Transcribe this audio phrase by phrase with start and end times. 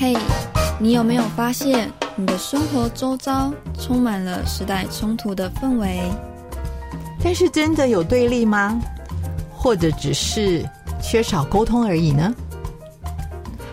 [0.00, 0.18] 嘿，hey,
[0.78, 6.00] 你有没有发现你的生活周遭充满了时代冲突的氛围？
[7.20, 8.80] 但是真的有对立吗？
[9.52, 10.64] 或者只是
[11.02, 12.32] 缺少沟通而已呢？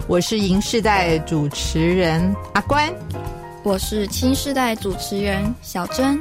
[0.07, 2.91] 我是银世代主持人阿关，
[3.61, 6.19] 我是青世代主持人小珍，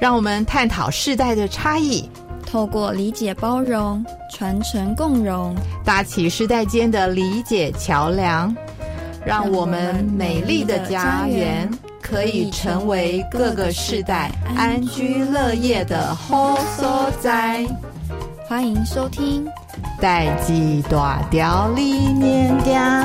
[0.00, 2.10] 让我们探讨世代的差异，
[2.44, 8.52] 透过理解包容、传承共融，搭起世代间的理解桥梁。
[9.28, 17.62] 让我们美丽的家园可以成为各个世代安居乐业的好所在。
[18.48, 19.44] 欢迎收听
[20.00, 23.04] 《代际大调理念家》。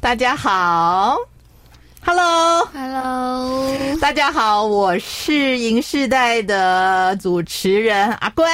[0.00, 1.31] 大家好。
[2.04, 8.50] Hello，Hello，大家好，我是银世代的主持人阿关，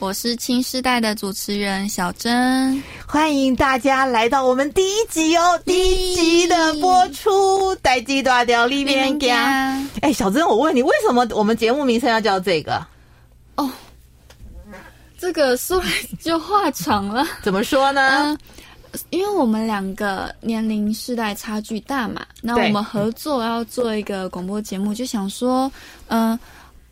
[0.00, 9.38] 我是青世代的主持人小珍，欢迎大家来到我们第一集哦，第一集的播出，待机大条里面讲。
[10.00, 12.74] 哎，小珍，我问你，为什么我们节目名称要叫这个？
[13.54, 13.70] 哦，oh,
[15.16, 15.88] 这个 说来
[16.20, 18.02] 就话长了，怎么说呢？
[18.02, 18.36] 呃
[19.10, 25.70] 因为我们两个年龄世代差距大嘛，那我们合作要做一个广播节目，就想说，
[26.08, 26.38] 嗯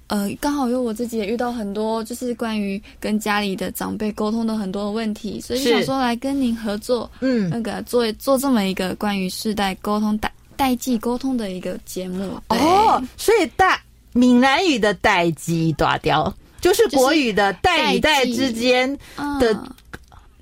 [0.07, 12.41] 呃，呃，刚好因为我自己也遇到很多就是关于跟家里的长辈沟通的很多的问题，所以想说来跟您合作，嗯，那个做做这么一个关于世代沟通代代际沟通的一个节目。
[12.49, 13.81] 哦，所以代
[14.13, 18.97] 闽南语的代际大条就是国语的代与代之间
[19.41, 19.63] 的。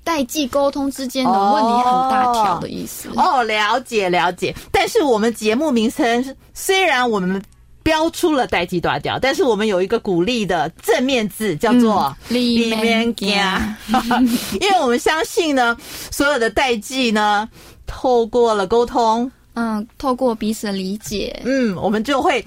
[0.07, 3.09] 嗯代际沟通之间的问题很大条的意思。
[3.09, 4.55] 哦，哦，了解了解。
[4.71, 7.41] 但是我们节目名称虽然我们
[7.83, 13.77] 标出了代际大调，但是我们有一个鼓励的正面字叫做“里面家”，
[14.61, 15.75] 因为我们相信呢，
[16.09, 17.47] 所有的代际呢，
[17.85, 22.43] 透过了沟通，嗯，透过彼此的理解，嗯，我们就会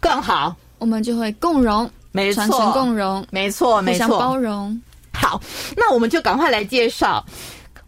[0.00, 4.80] 更好，我们就会共融，没错，传承共融，没错，没错，包容。
[5.22, 5.40] 好，
[5.76, 7.24] 那我们就赶快来介绍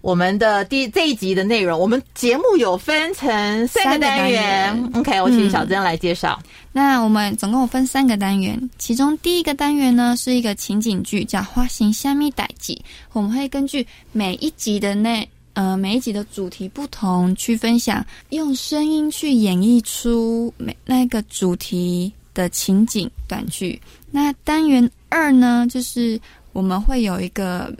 [0.00, 1.76] 我们的第这一集的内容。
[1.76, 6.38] 我们节目有分成三个单元，单元，OK，我请小珍来介绍。
[6.44, 6.50] 嗯。
[6.72, 12.72] 那我们总共有分三个单元，其中第一个单元呢是一个情景剧，叫《花型虾米代志》。
[13.12, 23.80] 我们会根据每一集的内呃每一集的主题不同，去分享用声音去演绎出每那个主题的情景短剧。
[24.12, 26.20] 那单元二呢，就是。
[26.54, 27.70] 我们会有一个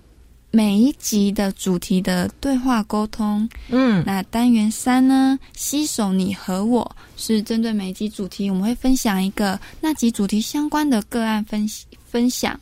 [0.51, 11.67] 每一集的主题的对话沟通，嗯，那单元三呢，携手你和我是针对每一集主题，我们会分享一个那集主题相关的个案分
[12.05, 12.59] 分享，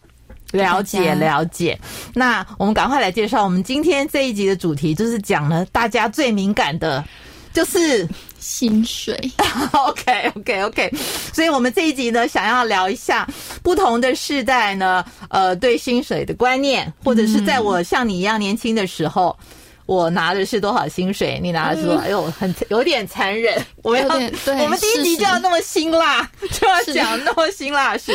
[0.53, 1.79] 了解了解。
[2.15, 7.05] 那我们赶快来介绍，我们今天这一集的主题就是讲了大家最敏感的。
[7.53, 8.09] 就是
[8.39, 9.15] 薪水，
[9.73, 10.91] OK OK OK，
[11.33, 13.29] 所以我们这一集呢，想要聊一下
[13.63, 19.47] 不同的世代呢，呃，对薪水的观念，或者是在我像你一样年轻的时候，嗯、
[19.87, 22.01] 我拿的是多少薪水，你拿的是多少？
[22.01, 23.55] 哎呦，很有点残忍。
[23.83, 24.09] 我们要，
[24.57, 28.13] 我们第一集就要那么辛辣，就要讲那么辛辣的事。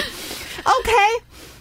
[0.64, 0.92] OK，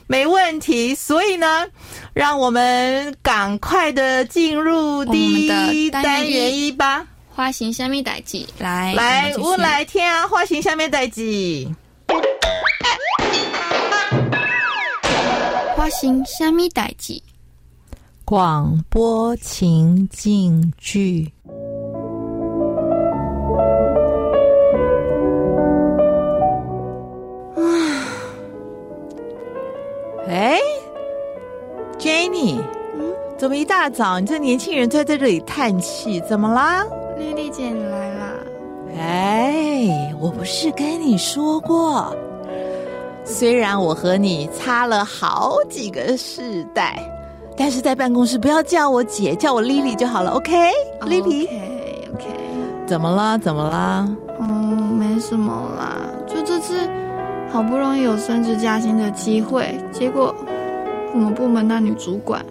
[0.06, 0.94] 没问题。
[0.94, 1.66] 所以呢，
[2.14, 7.06] 让我们赶快的进入第一单元一吧。
[7.36, 10.26] 花型虾米代志，来来，我们来听啊！
[10.26, 11.68] 花型虾米代志，
[15.76, 17.20] 花型虾米代志，
[18.24, 21.30] 广播情境剧。
[27.54, 27.60] 啊，
[30.26, 30.58] 哎
[31.98, 32.58] ，Jenny，
[32.94, 36.18] 嗯，怎么一大早你这年轻人在在这里叹气？
[36.22, 36.82] 怎么啦？
[37.16, 38.34] 丽丽姐，你来啦！
[38.98, 42.14] 哎，我不是跟你说过，
[43.24, 46.98] 虽然我和你差了好几个世代，
[47.56, 50.32] 但是在办公室不要叫我姐，叫我丽丽就好了。
[50.32, 50.52] OK，
[51.06, 51.46] 丽丽。
[51.46, 52.26] OK，OK。
[52.86, 53.38] 怎么了？
[53.38, 54.06] 怎么了？
[54.38, 54.48] 嗯，
[54.98, 55.96] 没什么啦。
[56.26, 56.86] 就这次
[57.50, 60.34] 好不容易有升职加薪的机会，结果
[61.14, 62.44] 我们部门那女主管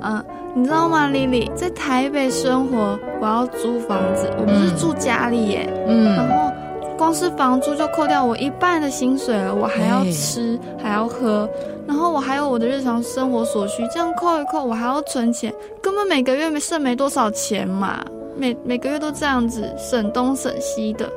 [0.00, 6.50] 嗯，你知道吗，Lily，在台北生活，我要租房子，我不是住家里耶，嗯，然后
[6.96, 11.48] 光是房租就扣掉我一半的薪水了，我还要吃，还要喝，
[11.86, 15.52] 然后我还有我的日常生活所需，这样扣一扣，我还要存钱，
[15.82, 18.04] 根本每个月没剩没多少钱嘛，
[18.36, 21.10] 每每个月都这样子省东省西的。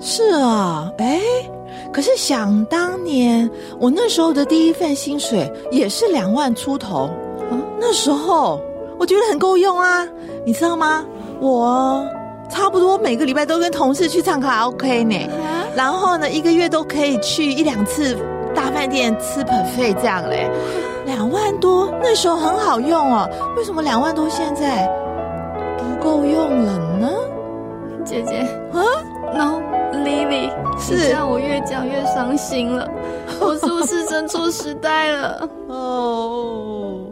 [0.00, 1.20] 是啊，哎，
[1.92, 3.48] 可是想当年
[3.78, 7.04] 我那时候的第一份薪水也是两万出头，
[7.50, 8.60] 啊，那时候
[8.98, 10.06] 我觉得很够用啊，
[10.44, 11.04] 你知道吗？
[11.40, 12.04] 我
[12.52, 18.14] 差不多每个礼拜都跟同事去唱卡拉 OK 呢，啊，然后呢，一个月都可以去一两次
[18.54, 20.50] 大饭店吃 buffet 这样嘞，
[21.06, 24.86] 两万多那时候很好用哦，为什么两万多现在
[25.78, 27.08] 不够用了呢？
[28.04, 28.36] 姐姐
[28.72, 28.84] 啊
[29.34, 29.60] ，no。
[29.92, 30.50] Lily，
[30.80, 32.88] 是这样，我越讲越伤心了。
[33.40, 35.48] 我是不是真错时代了？
[35.68, 37.11] 哦。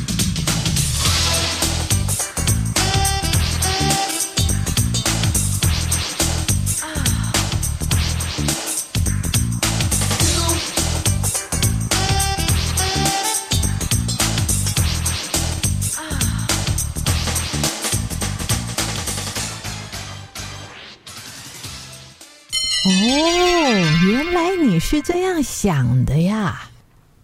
[24.91, 26.69] 是这样想的呀！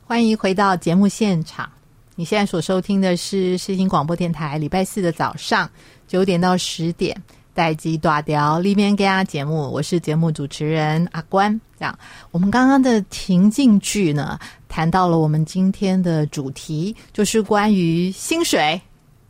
[0.06, 1.70] 欢迎回到节目现场。
[2.16, 5.70] 你现在所收听的是世新广播电台礼拜四的早上
[6.08, 7.22] 九点到十点
[7.54, 11.60] 待机大条里面跟大家节目，我是节目主持人阿关。
[11.78, 12.00] 这样，
[12.32, 18.82] 我们刚刚的情境剧呢，谈到了我们今天的主题，就是关于薪水。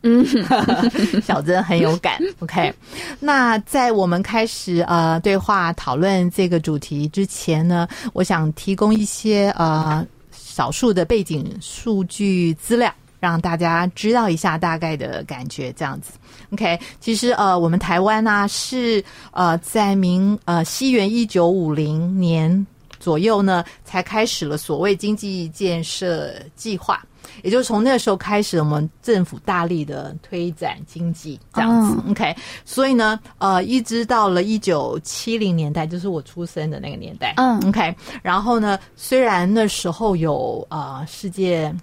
[0.08, 0.24] 嗯，
[1.20, 2.18] 小曾很有感。
[2.40, 2.72] OK，
[3.20, 15.70] 那在我们开始呃对话讨论这个主题之前呢，我想提供一些呃少数的背景数据资料，让大家知道一下大概的感觉。
[15.74, 16.12] 这样子
[16.52, 22.66] ，OK，其实呃我们台湾呢、是呃在明呃西元一九五零年
[22.98, 27.04] 左右呢才开始了所谓经济建设计划。
[27.42, 32.34] 也就是从那个时候开始，我们政府大力的推展经济这样子、oh.，OK。
[32.64, 37.94] 所以呢，呃，一直到了一九七零年代，就是我出生的那个年代，嗯、oh.，OK。
[38.22, 41.74] 然后呢，虽然那时候有呃世界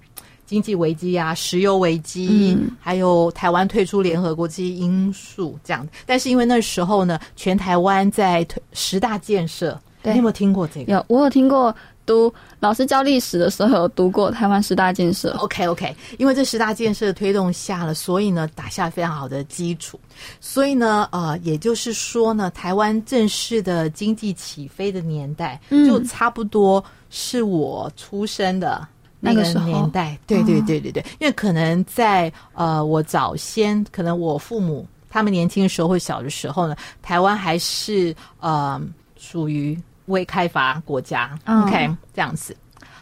[0.46, 10.94] 经济危机啊、石油危机，嗯、还有台湾退出联合国这些因素这样，但是因为那时候呢，全台湾在推十大建设，对，你有没有听过这个？
[10.94, 11.76] 有，我有听过。
[12.06, 15.32] 读老师教历史的时候有读过台湾十大建设。
[15.40, 20.00] OK OK，因为这十大建设推动下了，所以呢打下非常好的基础。
[20.40, 28.88] 所以呢，呃，也就是说呢，台湾正式的经济起飞的年代，就差不多是我出生的
[29.20, 30.12] 那个年代。
[30.12, 38.80] 嗯、对对对对对，因为可能在呃我早先，可能我父母他们年轻的时候或小的时候呢，台湾还是呃
[39.18, 39.78] 属于。
[40.06, 42.56] 未开发国家，OK，这样子。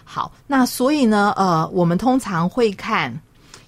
[0.03, 3.17] 好，那所以呢，呃，我们通常会看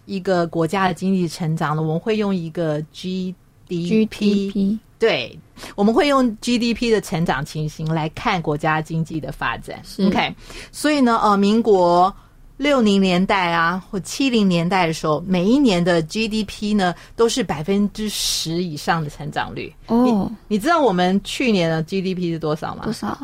[0.06, 5.40] 一个国家的经济成长呢，我们会用一个 GDP，对，
[5.76, 10.36] 我们会用 GDP 的成长情形来看国家经济的发展，OK。
[10.72, 12.16] 所以呢，呃，民国。
[12.58, 19.74] 六零年代啊，或七零年代的时候，每一年的 GDP 呢都是百分之十以上的成长率。
[19.88, 22.84] 哦、oh.，你你知道我们去年的 GDP 是多少吗？
[22.86, 23.18] 多少？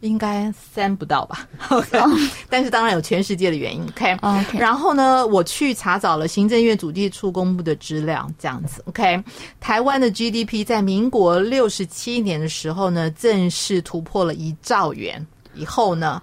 [0.00, 1.46] 应该三不到吧？
[1.68, 2.10] OK，、oh.
[2.48, 3.82] 但是当然有全世界的原因。
[3.88, 4.58] OK，, okay.
[4.58, 8.82] 然后呢，我去查找了行政院主计处公布的资料，这样子。
[8.86, 9.22] OK，
[9.60, 15.26] 台湾的 GDP 在民国六十七年的时候呢，正式突破了一兆元。
[15.56, 16.20] 以后呢？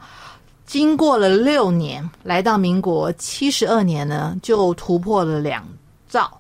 [0.72, 5.68] 经过了六年，来到民国七十二年呢，就突破了两
[6.08, 6.32] 兆。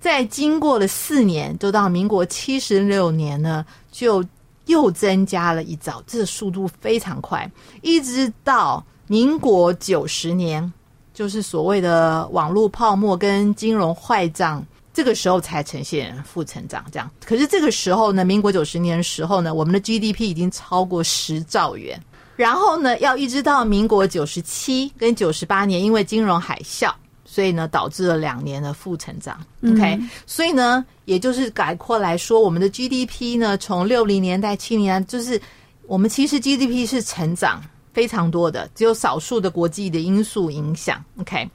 [0.00, 3.62] 再经过了四年，就到民国七十六年呢，
[3.92, 4.24] 就
[4.64, 7.46] 又增加了一兆，这速度非常快。
[7.82, 10.72] 一直到民国九十年，
[11.12, 14.64] 就是所谓的网络泡沫跟金融坏账，
[14.94, 16.82] 这个时候才呈现负成长。
[16.90, 22.00] 这样，可是这个时候呢，民国九十年的时候呢，我们的 GDP 已经超过十兆元。
[22.36, 26.92] 然后呢，要一直到民国九十七跟九十八年，因为金融海啸，
[27.24, 29.38] 所以呢，导致了两年的负成长。
[29.64, 35.40] OK，嗯，所以呢，也就是概括来说，我们的 GDP 呢，从六零年代、七零年代，就是
[35.86, 37.62] 我们其实 GDP 是成长
[37.94, 41.02] 非常多的，只有少数的国际的因素影响。
[41.18, 41.48] OK，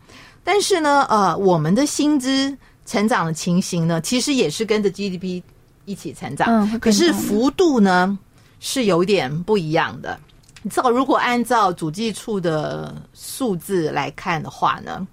[0.44, 2.58] 但是呢，呃，我们的薪资
[2.88, 5.44] 成长的情形呢，其实也是跟着 GDP
[5.86, 8.18] 一起成长，嗯，可是幅度呢
[8.60, 10.20] 是有点不一样的。
[10.64, 15.06] 你知道，如果按照主计处的数字来看的话呢，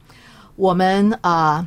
[0.56, 1.66] 我们呃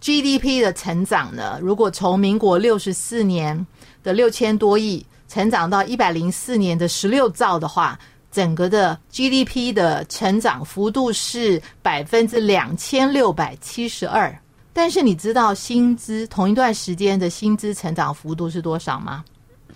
[0.00, 3.66] GDP 的成长呢，如果从民国六十四年
[4.02, 7.98] 的六千多亿成长到一百零四年的十六兆的话，
[8.30, 14.34] 整个的 GDP 的成长幅度是百分之两千六百七十二。
[14.72, 19.24] 但是你知道薪资同一段时间的薪资成长幅度是多少吗？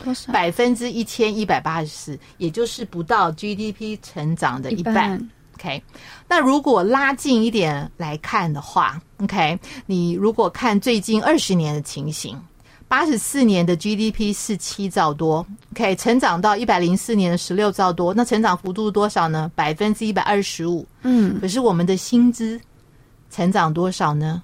[0.03, 0.33] 多少？
[0.33, 5.31] 百分之一千一百八十四，也就是不到 GDP 成长的一半，一半。
[5.55, 5.83] OK，
[6.29, 12.41] 那如果拉近一点来看的话，OK，你如果看最近二十年的情形，
[12.87, 19.51] 八十四年的 GDP 是七兆多，OK，成长到一百零四年的十六兆多，那成长幅度多少呢？
[19.57, 20.87] 百分之一百二十五。
[21.03, 22.61] 嗯，可是我们的薪资
[23.29, 24.41] 成长多少呢？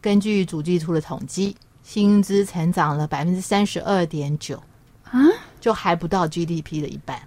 [0.00, 1.54] 根据主计处的统计。
[1.82, 4.56] 薪资成长了百分之三十二点九，
[5.04, 5.20] 啊，
[5.60, 7.20] 就还不到 GDP 的一半。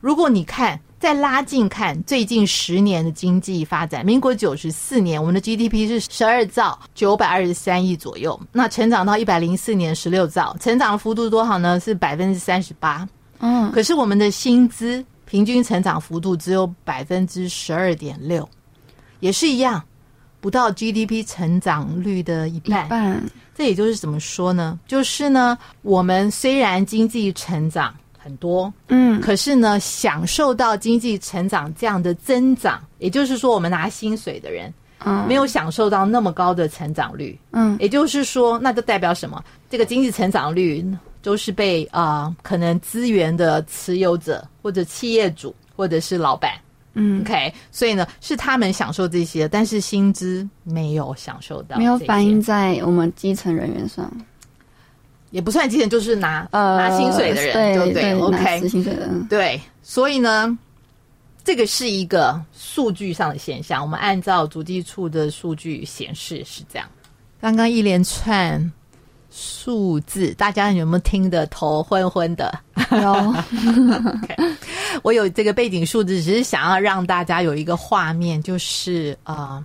[0.00, 11.80] 如果你看再拉近看最近十年的经济发展，民国九十四年我们的 GDP 是十二兆九百二十三亿左右，那成长到一百零四年十六兆，成长的幅度多少呢？
[11.80, 13.08] 是百分之三十八。
[13.40, 18.48] 嗯，可是我们的薪资平均成长幅度只有百分之十二点六，
[19.20, 19.82] 也是一样。
[20.40, 23.22] 不到 GDP 成长率的一半，一半，
[23.54, 24.78] 这也就是怎么说呢？
[24.86, 34.72] 就是呢，我们虽然经济成长很多，嗯，可是呢，享受到经济成长这样的增长，也就是说，我们拿薪水的人，
[35.04, 39.42] 嗯，没有享受到那么高的成长率，嗯，也就是说，那就代表什么？
[39.70, 40.84] 这个经济成长率
[41.20, 46.52] 都是被啊、呃，可能资源的持有者或者企业主或者是老板，
[46.94, 54.10] 嗯，OK，所以呢，是他们享受这些，但是薪资没有享受到，没有反映在我们基层人员上。
[55.30, 59.60] 也不算基层，就是拿呃拿薪水的人，对不对，对？OK，拿薪水的人，对。
[59.82, 60.58] 所以呢，
[61.44, 63.82] 这个是一个数据上的现象。
[63.82, 66.88] 我们按照足迹处的数据显示是这样。
[67.40, 68.72] 刚刚一连串
[69.30, 72.52] 数字，大家有没有听得头昏昏的？
[72.90, 72.98] 有。
[74.22, 74.56] okay,
[75.02, 79.34] 我有这个背景数字，只是想要让大家有一个画面，就是啊。
[79.34, 79.64] 呃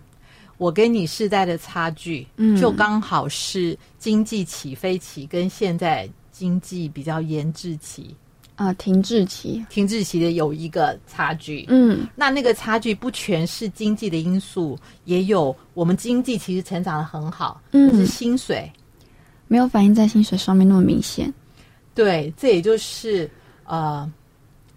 [0.58, 8.16] 我跟你世代的差距，嗯，就刚好是经济起飞期跟现在经济比较延滞期
[8.56, 18.72] 啊，停滞期，停滞期的有一个差距，嗯，那那个差距不全是经济的因素，也有我们经济其实成长的很好，嗯，是薪水
[19.54, 21.32] 没有反映在薪水上面那么明显，
[21.94, 23.30] 对，这也就是
[23.66, 24.12] 呃，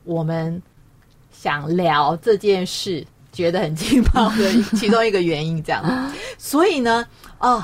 [0.04, 0.61] 我们
[1.33, 3.02] 想聊这件事。
[3.33, 5.85] 觉得很劲爆的其中一个原因，这样，
[6.38, 7.06] 所以呢，
[7.38, 7.62] 哦，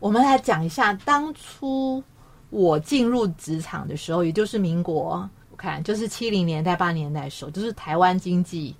[0.00, 2.02] 我们来讲一下当初
[2.50, 8.74] 我进入职场的时候，也就是民国，我看就是七零年代、八零年代的时候，就是台湾经济，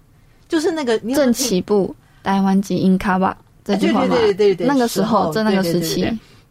[0.49, 6.03] 就是那个正起步，台湾经英卡吧，这句话对对对对对，那个时候在那个时期，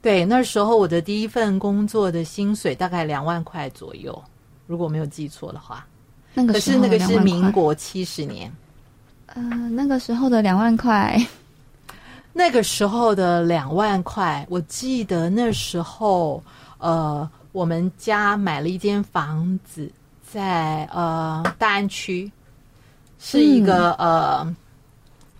[0.02, 4.24] 对，那时候我的第一份工作的薪水大概两万块左右，
[4.66, 5.86] 如果没有记错的话，
[6.34, 8.52] 那个可是那个是民国七十年。
[9.28, 11.22] 呃，那个时候的两万块，
[12.34, 16.42] 那个时候的两万块，我记得那时候，
[16.78, 19.92] 呃，我们家买了一间房子
[20.28, 22.32] 在呃大安区，
[23.20, 24.56] 是一个、嗯、呃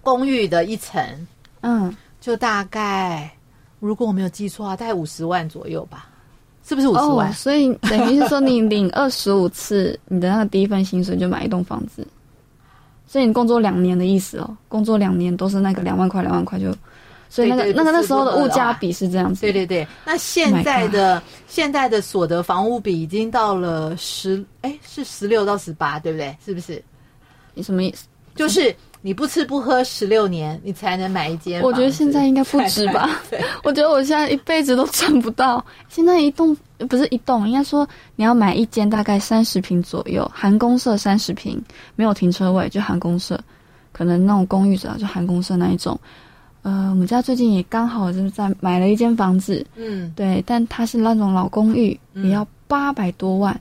[0.02, 1.28] 公寓的一层，
[1.62, 3.32] 嗯，就大概
[3.80, 6.10] 如果我没有记错啊，大概五十万左右吧，
[6.68, 7.30] 是不是五十万？
[7.30, 12.06] 哦，所以等于是说你领二十五次你的那个第一份薪水就买一栋房子。
[13.08, 16.72] 所以你工作两年的意思哦，工作两年都是那个两万块，两万块就，
[17.28, 19.42] 所以那个那个那时候的物价比是这样子。
[19.42, 26.38] 对对对，那现在的、oh、现在的所得房屋比已经到了十，哎，是十六到十八，对不对？
[26.46, 26.80] 是不是？
[27.56, 28.06] 你什么意思？
[28.36, 31.62] 就是你不吃不喝十六年，你才能买一间。
[31.62, 33.10] 我觉得现在应该不止吧？
[33.64, 35.66] 我觉得我现在一辈子都赚不到。
[35.88, 36.56] 现在一栋
[36.90, 41.62] 不是一栋，应该说你要买一间大概三十平左右，含公社三十平，
[41.96, 43.40] 没有停车位就含公社，
[43.94, 45.98] 可能那种公寓者就含公社那一种。
[46.62, 53.58] 呃，我们家最近也刚好就是在买了一间房子，嗯，对，但它是那种老公寓，嗯、也要八百多万，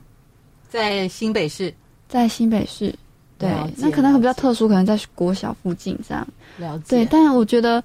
[0.67, 1.73] 在新北市，
[2.09, 2.93] 在新北市。
[3.39, 6.27] 对，那可能会比较特殊，可能在国小附近这样。
[6.57, 6.83] 了解。
[6.89, 7.81] 对，但我觉得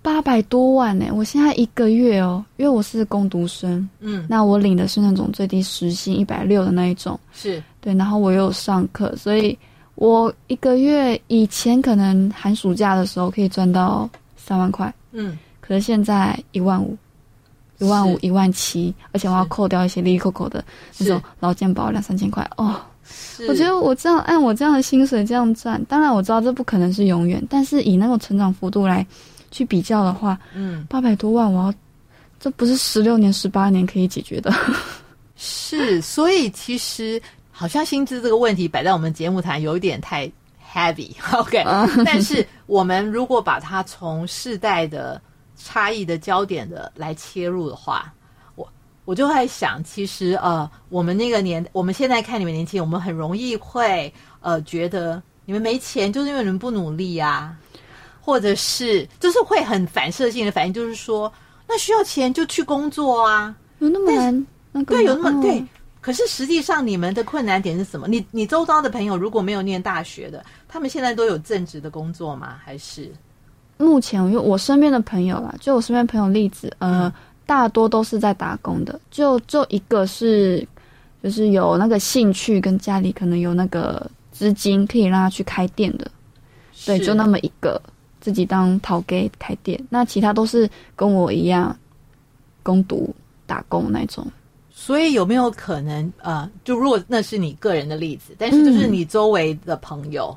[0.00, 7.62] 八百多万呢、欸，我现在一个月哦，因为我是工读生，嗯，那我领的是那种最低时薪一百六的那一种，是。
[7.80, 9.56] 对，然后我又有上课，所以
[9.96, 16.96] 我一个月以前可能寒暑假的时候可以赚到三万块，嗯，可是现在一万五，
[17.78, 20.64] 一万五，一万七，而且我要扣掉一些利利扣扣的
[20.98, 22.80] 那种劳健保两三千块哦。
[23.48, 29.06] 我觉得我这样按我这样的薪水这样赚，当然我知道这不可能是永远，但是以那种成长幅度来
[29.50, 31.74] 去比较的话，嗯，八百多万，我要
[32.40, 34.52] 这不是十六年、十八年可以解决的。
[35.36, 40.30] 是，所以其实好像薪资这个问题摆在我们节目谈有一点太
[40.72, 41.62] heavy，OK？
[41.64, 42.04] Okay?
[42.04, 45.20] 但是我们如果把它从世代的
[45.56, 48.12] 差异的焦点的来切入的话。
[49.06, 57.56] 我就会想，其实呃，我们那个年，我们现在看你们年轻人，我们很容易会呃觉得你们没钱，就是因为你们不努力啊，
[58.20, 61.32] 或者是就是会很反射性的反应，就是说
[61.68, 64.46] 那需要钱就去工作啊，有那么难？
[64.72, 65.64] 那个、对，有那么对。
[66.00, 68.08] 可是实际上你们的困难点是什么？
[68.08, 72.56] 你你周遭的朋友如果没有念大学的，他们现在都有正职的工作吗？
[72.64, 73.12] 还是
[73.78, 77.06] 目前因为我身边的朋友啦，就我身边朋友例子，呃。
[77.06, 77.12] 嗯
[77.46, 80.66] 大多都是在打工的，就就一个是，
[81.22, 86.10] 就是有那个兴趣跟家里可能有那个资金可以让他去开店的，
[86.84, 87.80] 对，就那么一个
[88.20, 91.74] 自己当淘给开店，那其他都是跟我一样
[92.62, 93.14] 攻读
[93.46, 94.26] 打工那种。
[94.70, 100.36] 所以有没有可能呃，就如果那是你个人的例子，但是就是你周围的朋友。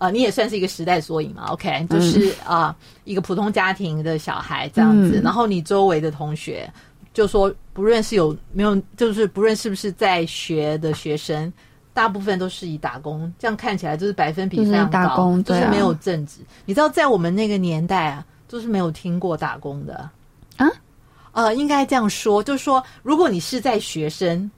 [0.00, 6.68] 嗯呃，你也算是一个时代缩影嘛？OK，就是啊、一个普通家庭的小孩这样子，嗯、然后你周围的同学
[7.12, 11.52] 就说不论是有没有，就是不论是不是在学的学生，
[11.92, 16.40] 大部分都是以打工，这样看起来就是百分比非常高，打工就是没有正职。
[16.64, 20.08] 你知道，在我们那个年代啊，都是没有听过打工的
[20.56, 20.70] 啊。
[21.32, 24.50] 呃，应该这样说，就是说，如果你是在学生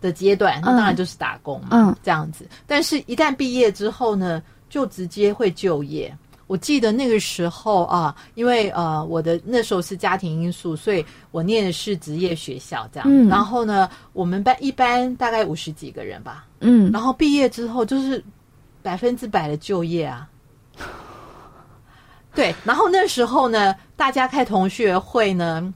[0.00, 2.46] 的阶段，那当然就是打工嘛，嗯，这样子。
[2.66, 6.16] 但是，一旦毕业之后呢，就直接会就业。
[6.46, 13.06] 我记得那个时候啊，因为呃，我的那时候是家庭因素，所以我念的是职业学校，这样。
[13.06, 13.28] 嗯。
[13.28, 16.46] 然后呢，我们班一般大概五十几个人吧。
[16.60, 16.90] 嗯。
[16.90, 18.24] 然后毕业之后就是
[18.82, 20.26] 百分之百的就业啊。
[22.34, 22.54] 对。
[22.64, 25.74] 然后那时候呢，大家开同学会呢。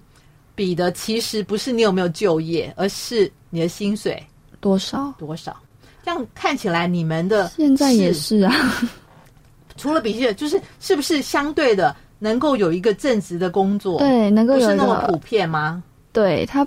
[0.57, 4.25] 比的其实不是你有没有就业，而是你的薪水
[4.61, 5.57] 多少多少。
[6.05, 8.53] 这样看起来，你们的现在也是啊。
[9.77, 13.99] 除了比的，就是是不是相对的能够有一个正职的工作？
[13.99, 15.83] 对，能够有是那么普遍吗？
[16.13, 16.67] 对他，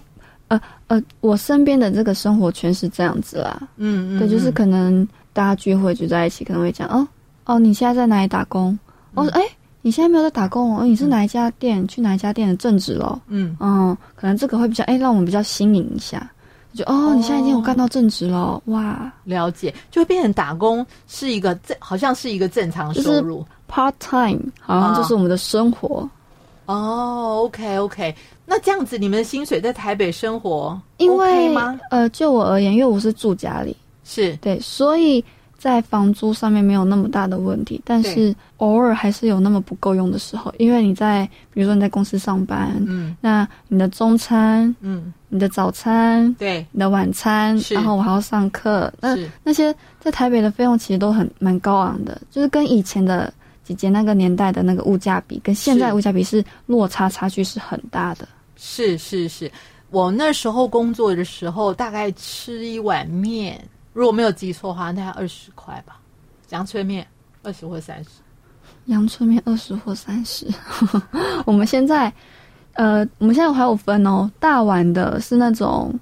[0.50, 3.58] 呃呃，我身边的这个生活圈是这样子啦。
[3.78, 7.08] 嗯嗯，对，就是可能大家聚会聚在一起，可能会讲哦
[7.46, 8.78] 哦，你现在在哪里打工？
[9.14, 9.42] 我说哎。
[9.42, 10.84] 嗯你现在没有在打工哦？
[10.84, 11.82] 你是哪一家店？
[11.82, 13.22] 嗯、去哪一家店的正职咯？
[13.28, 16.30] 嗯嗯，可能这个会比较哎、欸，让我们比较新颖一下。
[16.78, 19.12] 就哦，你现在已经有干到正职了，哇！
[19.26, 26.08] 了解，就会变成打工是一个正，好像是一个正常收入，part time，好像就是我们的生活。
[26.68, 31.80] 哦，OK OK，那这样子，你们的薪水在台北生活，因为 OK 吗？
[31.90, 35.24] 呃，就我而言，因为我是住家里，是对，所以。
[35.60, 40.54] 在房租上面没有那么大的问题，但是偶尔还是有那么不够用的时候。
[40.60, 58.28] 因为你在，比如说你在公司上班，嗯，那你的中餐，嗯，你的早餐，对，你的晚餐，然后我还要上课，那那些在台北的费用其实都很蛮高昂的，就是跟以前的姐姐那个年代的那个物价比，跟现在物价比是落差差距是很大的。
[58.56, 59.52] 是是是，
[59.90, 63.62] 我那时候工作的时候，大概吃一碗面。
[63.94, 66.00] 如果没有记错的话，大概二十块吧。
[66.50, 67.06] 阳春面
[67.44, 68.10] 二十或三十，
[68.86, 70.48] 阳春面二十或三十。
[71.46, 72.14] 我们现在，
[72.78, 74.32] 呃，我们现在还有分哦。
[74.40, 75.94] 大碗的是那种，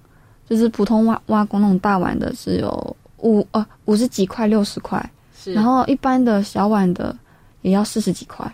[0.47, 5.03] 就是普通挖挖工那种大碗的，是有五呃五十几块、六十块。
[5.35, 5.53] 是。
[5.53, 7.17] 然后一般的小碗的
[7.63, 8.49] 也要四十几块，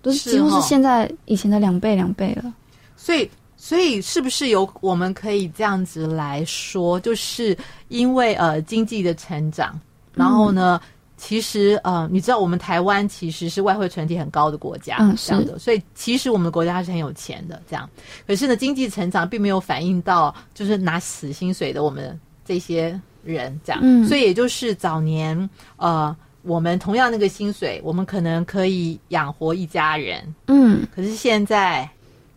[0.00, 2.52] 都是几乎是现在以前的两倍两倍了。
[2.96, 3.30] 所以。
[3.60, 9.76] 所以是不是有我们可以这样子来说，就是因为呃经济的成长，
[10.14, 17.86] 然后呢，嗯、其实呃你知道我们台湾其实是外汇存底很高的国家，嗯，这样的，所以其实我们的国家是很有钱的，这样。
[18.26, 23.80] 可是呢，经济成长并没有反映到就是拿死薪水的我们这些人，这样。
[23.82, 31.86] 嗯，所以也就是早年呃我们同样那个薪水，我们可能可以养活一家人，嗯，可是现在。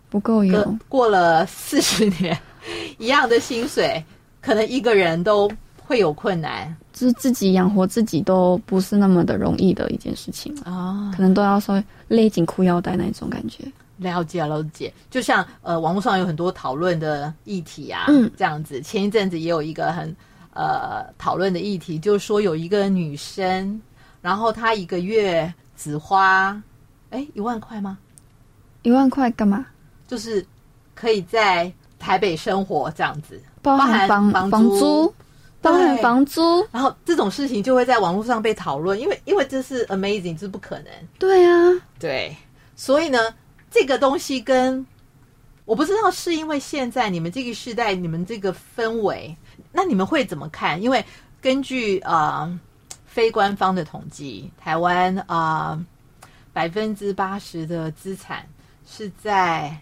[0.09, 2.37] 不够用，过了四十年，
[2.97, 4.03] 一样的薪水，
[4.41, 5.49] 可能一个人都
[5.91, 13.65] 会有困难，就是自己养活自己都不是那么的容易的一件事情啊，可能都要稍微勒紧裤腰带那种感觉。
[13.97, 18.81] 了解了解，就像呃，网络上有很多讨论的议题啊，嗯，这样子。
[18.81, 20.15] 前一阵子也有一个很
[20.53, 23.81] 呃讨论的议题，就是说有一个女生，
[24.21, 26.57] 然后她一个月只花
[27.09, 27.97] 哎一万块吗？
[28.83, 29.65] 一万块干嘛？
[30.07, 30.45] 就是
[30.95, 35.13] 可以在台北生活这样子，包含房包含房租，
[35.61, 40.87] 包含房租，然后这种事情就会在网络上被讨论，因为因为这是 amazing，这是不可能。
[41.19, 41.53] 对啊，
[41.99, 42.35] 对，
[42.75, 43.19] 所以呢，
[43.69, 44.85] 这个东西跟
[45.65, 49.35] 我不知道是因为现在你们这个时代，你们这个氛围，
[49.71, 50.81] 那你们会怎么看？
[50.81, 51.05] 因为
[51.41, 52.59] 根据啊、呃、
[53.05, 55.79] 非官方的统计，台湾啊
[56.51, 58.45] 百分之八十的资产
[58.85, 59.77] 是在。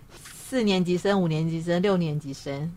[0.50, 2.76] 四年级生、五年级生、六年级生，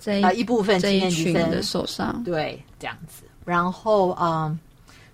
[0.00, 3.24] 这一、呃、一部分七年级生的手上，对，这样子。
[3.44, 4.58] 然后，嗯，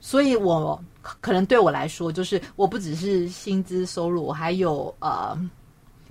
[0.01, 5.37] 所以我可能对我来说，就是我不只是薪资收入，我还有呃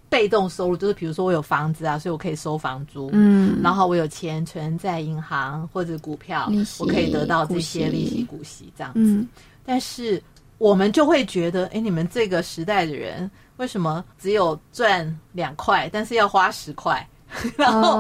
[0.10, 9.00] 被动收入，就是比如说我有房子啊，所以我可以收房租，嗯，然后我有钱存在银行或者股票，我可以得到这些利息、股息这样子。
[9.00, 9.28] 嗯，
[9.66, 10.22] 但是
[10.58, 13.32] 我们就会觉得，哎，你们这个时代的人。
[13.58, 17.08] 为什么只有赚两块，但是要花十块？
[17.58, 17.98] 然后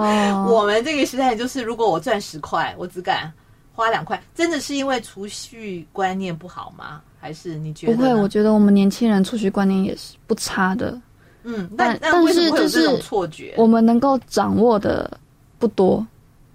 [0.51, 3.31] 我们这个时代就是，如果我赚十块，我只敢
[3.73, 7.01] 花两块，真的是因为储蓄观念不好吗？
[7.19, 7.95] 还是你觉得？
[7.95, 10.99] 不会，我觉得我们年轻人储蓄观念也是不差的。
[11.43, 15.19] 嗯，但但但是就是错觉，我们能够掌握的
[15.59, 16.05] 不多。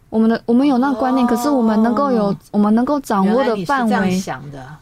[0.08, 4.20] 我们的我们有那个观念，哦、可是我们能够有我们能够掌握的范围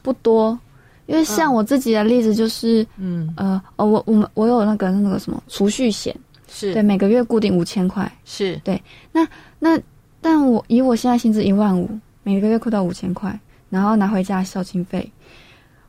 [0.02, 0.58] 不多。
[1.04, 6.14] 因为像我自己的例子就是，嗯，呃，哦，我我们我有那个那个什么储蓄险，
[6.48, 8.10] 是对，每个月固定五千块。
[8.24, 8.82] 是对，
[9.12, 9.26] 那
[9.58, 9.78] 那
[10.20, 11.88] 但我以我现在薪资一万五，
[12.22, 13.38] 每个月扣掉五千块，
[13.70, 15.10] 然后拿回家孝亲费，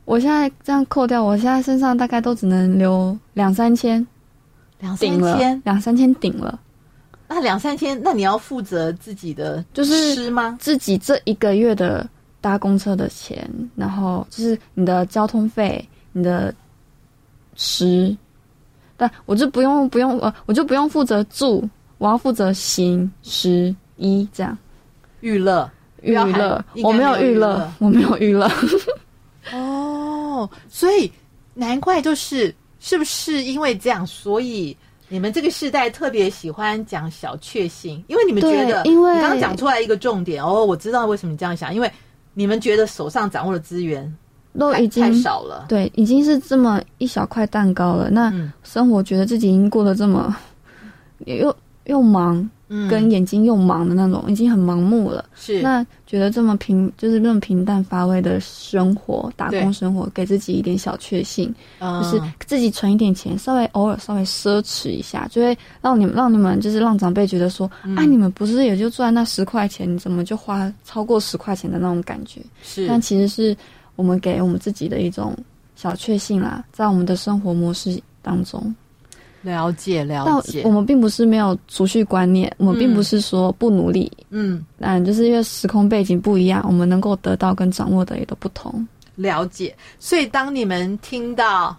[0.04, 4.06] 我现在这样扣掉，我现在身上大概都只能留两三千，
[4.78, 6.60] 两三千，两三千顶了。
[7.32, 10.58] 那两三千，那你要负责自己的就是吃吗？
[10.60, 12.08] 自己这一个月的
[12.40, 16.52] 搭公车的钱，然后就是你的交通费、你的
[17.54, 18.16] 食，
[19.00, 24.56] 但我就不用不用呃，我就不用负责住，我要负责行食衣这样。
[25.20, 25.70] 娱乐
[26.02, 28.46] 娱乐我没有娱乐乐，我没有娱乐。
[29.54, 31.10] 哦，所以
[31.54, 34.76] 难怪就是是不是因为这样，所以
[35.08, 41.90] 你们这个世代特别喜欢讲小确幸，因为你们觉得，因为你刚刚讲出来一个重点哦，我知道为什么你这样想，因为
[42.34, 48.10] 你们觉得手上掌握的资源太都已经太少了，对，已经是这么一小块蛋糕了。
[48.10, 48.52] 那嗯。
[48.62, 50.34] 生活觉得自己已经过得这么
[51.26, 52.88] 又又忙，嗯。
[52.88, 55.24] 跟眼睛又忙的那种，已经很盲目了。
[55.34, 55.60] 是。
[55.62, 67.94] 那觉得这么平，就是那么平淡乏味的生活，打工生活，给自己一点小确幸，嗯就是自己存一点钱，稍微偶尔稍微奢侈一下，就会让你们让你们就是让长辈觉得说，嗯。
[67.96, 72.40] 啊，你们不是也就赚那十块钱，你怎么就花超过十块钱的那种感觉？
[72.62, 72.86] 是。
[72.88, 73.56] 但其实是
[74.00, 75.36] 我们给我们自己的一种
[75.76, 78.74] 小确幸啦，在我们的生活模式当中。
[79.42, 88.86] 了解了但解我，们并不是没有储蓄观念，我们并不是说不努力，嗯，嗯，就是因为时空背景不一样，我们能够得到跟掌握的也都不同。
[89.16, 89.76] 了解。
[89.98, 91.76] 所以当你们听到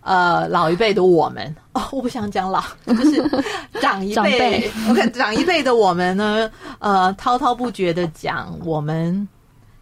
[0.00, 3.44] 呃老一辈的我们 哦，我不想讲老，就是
[3.80, 9.28] 长一 长辈辈，我看长一辈的我们呢，呃，滔滔不绝的讲我们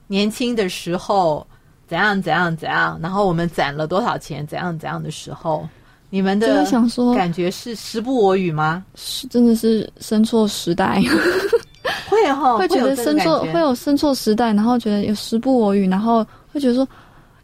[0.07, 1.47] 年轻的时候
[1.91, 5.69] 怎样怎样怎样，然后我们攒了多少钱，怎样怎样的时候，
[6.09, 8.85] 你们就的会想说，感觉是时不我与吗？
[8.95, 11.03] 是真的是生错时代，
[12.09, 16.87] 会哈、哦， 会觉得生错，会有生错时代，然后觉得有时不我与，然后会觉得说，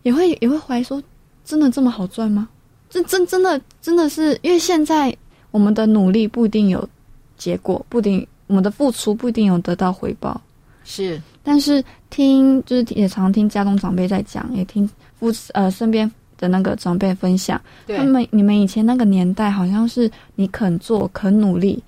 [0.04, 1.02] 也会也会怀疑说，
[1.44, 2.48] 真的这么好赚吗？
[2.88, 5.12] 这真真的真的是因为现在
[5.50, 6.88] 我们的努力不一定有
[7.36, 10.40] 结果，不一定我们的付出不一定有得到回报。
[10.86, 11.20] 是。
[11.42, 21.82] 但是听就是也常听家中长辈在讲，也听父呃身边的那个长辈分享，他们你们以前那个年代好像是你肯做肯努力，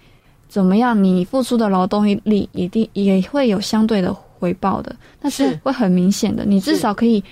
[0.49, 5.61] 怎么样你付出的劳动力一定也会有相对的回报的，但是是。
[5.63, 7.23] 会很明显的，你至少可以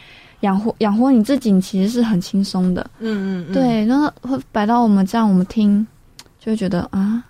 [0.41, 2.91] 养活养活你自己，其实是很轻松的。
[2.99, 5.87] 嗯嗯嗯，对，然后会摆到我们这样，我们听
[6.41, 7.23] 就会觉得啊，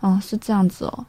[0.00, 1.04] 哦是这样子哦，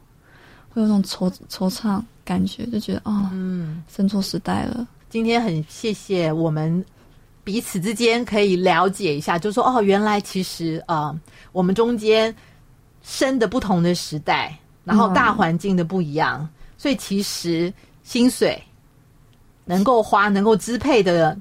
[0.72, 3.82] 会有种惆惆怅感觉，就觉得哦，嗯。
[3.88, 4.86] 生错时代了。
[5.10, 6.84] 今天很谢谢我们
[7.44, 11.20] 彼此之间可以了解一下，就是说哦，原来其实啊、呃，
[11.52, 12.34] 我们中间
[13.02, 17.72] 生的不同的时代，然后大环境的不一样，嗯、所以其实
[18.04, 18.62] 薪水
[19.64, 21.36] 能够花、能够支配的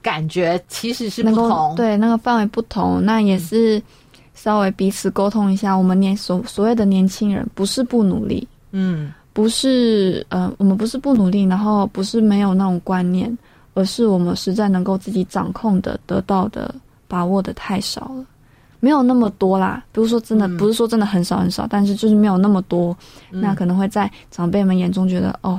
[0.00, 1.74] 感觉其实是不同。
[1.76, 3.82] 对，那个范围不同，那也是
[4.34, 5.74] 稍微彼此沟通一下。
[5.74, 9.12] 我们年所所谓的年轻人，不是不努力，嗯。
[9.34, 13.34] 不是，呃，我们不是不努力，然后不是没有那种观念，
[13.72, 16.74] 而是我们实在能够自己掌控的、得到的、
[17.08, 18.26] 把握的太少了，
[18.78, 19.82] 没有那么多啦。
[19.90, 22.94] 不是说，真的、嗯、不是说真的很少很少，但是就是没有那么多，
[23.30, 25.58] 嗯、那可能会在长辈们眼中觉得，哦，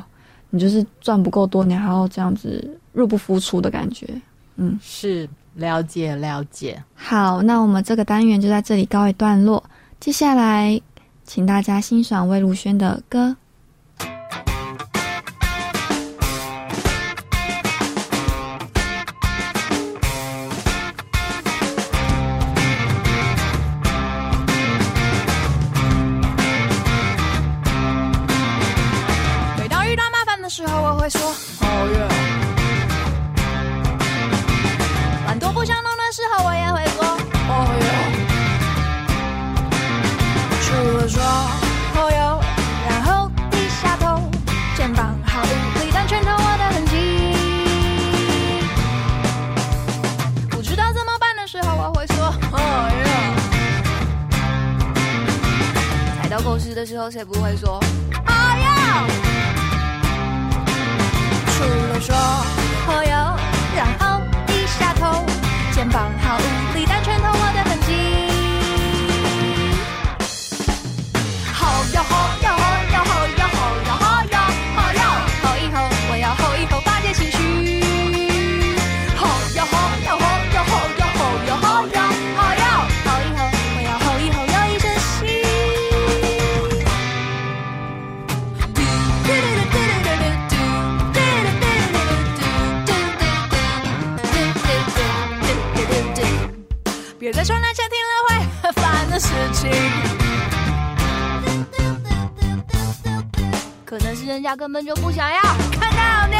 [0.52, 4.08] 你就是赚不够多，你还要这样子入不敷出的感觉。
[4.58, 6.80] 嗯，是了解了解。
[6.93, 9.63] 好，那我们这个单元就在这里告一段落，
[9.99, 10.80] 接下来
[11.25, 13.38] 请大家欣赏魏如萱的歌。
[29.57, 31.42] 每当遇到麻烦的时候我会说
[56.84, 57.80] 这时候谁不会说？
[104.34, 105.39] 人家根本就不想要
[105.80, 106.36] 看到你。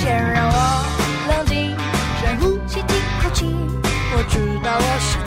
[0.00, 0.86] 先让我
[1.28, 1.76] 冷静，
[2.18, 3.54] 深呼吸，几口气。
[4.14, 5.18] 我知道我是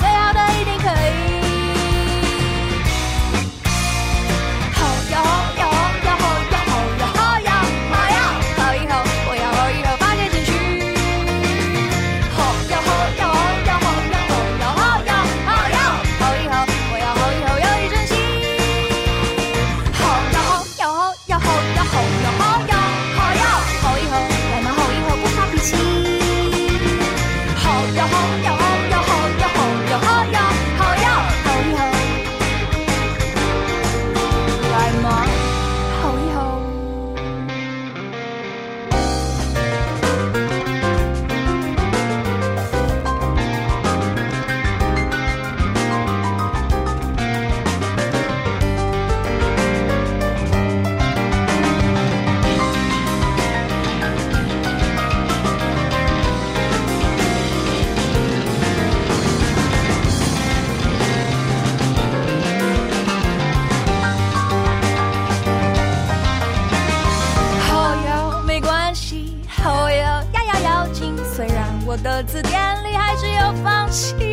[73.95, 74.24] 世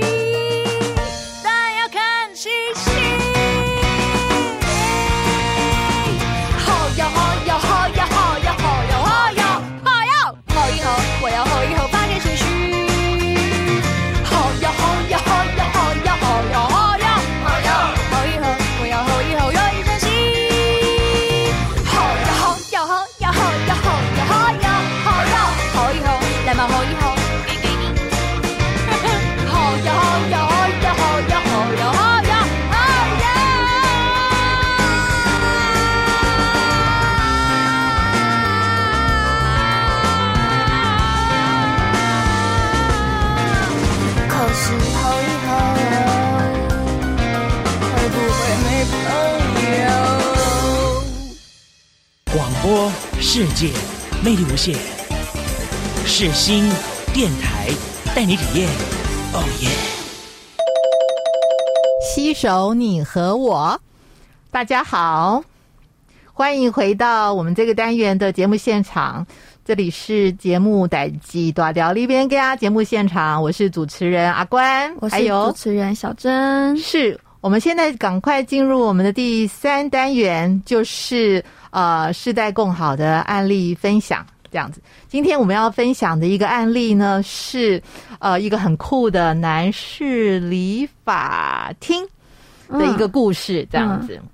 [53.62, 53.68] 界
[54.24, 54.74] 魅力无限，
[56.04, 56.68] 是新
[57.14, 57.68] 电台
[58.12, 58.68] 带你体验。
[59.32, 59.68] 哦耶！
[62.02, 63.80] 携手你和我，
[64.50, 65.44] 大家好，
[66.32, 69.24] 欢迎回到我们这个单元的节目现场。
[69.64, 76.76] 这里是节目代志大条里边家节目现场，我是主持人阿关，我是主持人小珍。
[76.78, 81.44] 是我们现在赶快进入我们的第三单元，就是。
[81.72, 84.78] 呃，世代共好的案例分享这样子。
[85.08, 87.82] 今天我们要分享的一个案例呢，是
[88.18, 92.06] 呃一个很酷的男士理发厅
[92.68, 94.16] 的一个故事，这样子。
[94.16, 94.28] 嗯嗯、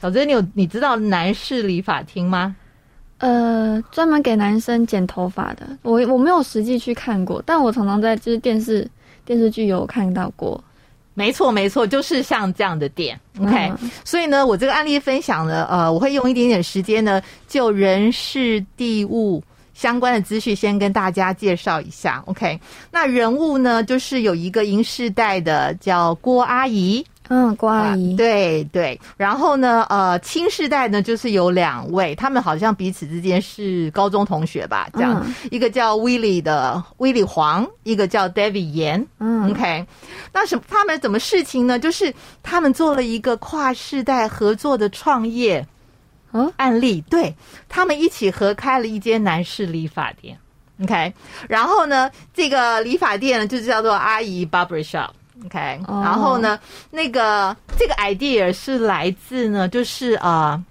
[0.00, 2.54] 小珍，你有你知道男士理发厅吗？
[3.18, 8.88] 呃，专门给男生剪头发的，我我没有实际去看过，但我常常在就是电视
[9.24, 10.62] 电视剧有看到过。
[11.14, 13.90] 没错，没错，就是像这样的店，OK、嗯。
[14.04, 19.42] 所以呢，我这个案例分享呢，呃，我会用一点点时间呢，就人事地物
[19.74, 22.58] 相关的资讯先跟大家介绍一下，OK。
[22.90, 27.04] 那人物呢，就是有一个银世代的叫郭阿姨。
[27.32, 39.86] 嗯，郭阿姨，对对，然后呢，呃，新世代呢，就是有两位，他们好像彼此之间是高中同学吧，这样，嗯、一个叫 Willie 的 Willie 黄，一个叫 David 严，嗯，OK，
[40.32, 41.78] 那什他们怎么事情呢？
[41.78, 42.12] 就是
[42.42, 45.64] 他们做了一个跨世代合作的创业，
[46.32, 47.32] 嗯，案例，对
[47.68, 50.36] 他们一起合开了一间男士理发店
[50.82, 51.14] ，OK，
[51.48, 55.10] 然后呢，这个理发店呢，就叫做阿姨 Barber Shop。
[55.46, 56.04] OK，、oh.
[56.04, 56.58] 然后呢，
[56.90, 60.62] 那个这个 idea 是来自呢，就是啊、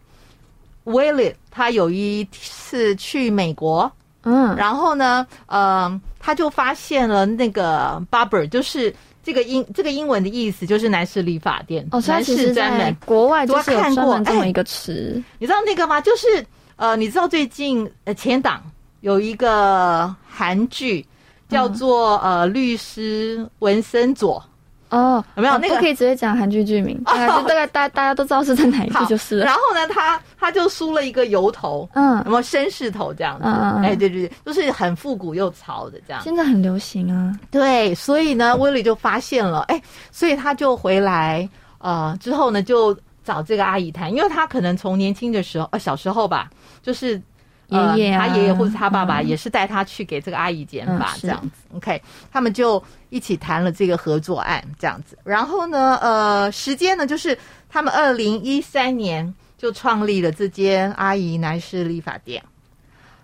[0.86, 3.92] uh,，Willie 他有一次去美国，
[4.24, 16.00] 嗯，然后呢，呃，他就发现了那个 barber，就是这个英这个英文的意思就是男士理发店，哦，男士专门，国外就是有专门这么一个词，哎，你知道那个吗？
[16.00, 18.62] 就是呃，你知道最近呃前档
[19.02, 21.04] 有一个韩剧
[21.50, 24.44] 叫做、嗯、呃律师文森佐。
[24.90, 27.00] 哦，有没有、哦、那个可以直接讲韩剧剧名？
[27.06, 29.46] 大概就大概大大家都知道是在哪一部就是了。
[29.46, 33.46] 然后呢，他他就梳了一个油头，嗯，有没有绅士头这样子？
[33.84, 36.22] 哎，对对对，就是很复古又潮的这样。
[36.24, 37.34] 现在很流行啊。
[37.52, 39.82] 对，所以呢，威利就发现了，哎，
[40.12, 46.50] 所以他就回来，呃，之后呢就找这个阿姨谈，因为他可能从年轻的时候，呃，小时候吧，
[46.82, 47.22] 就是呃
[47.70, 51.76] 爷爷啊他爷爷或者他爸爸嗯也是带他去给这个阿姨剪发嗯这样子。
[51.76, 52.02] OK，
[52.32, 55.18] 他们就一起谈了这个合作案这样子。
[55.24, 57.38] 然后呢，呃，时间呢就是
[57.70, 62.44] 他们二零一三年就创立了这间阿姨男士理发店。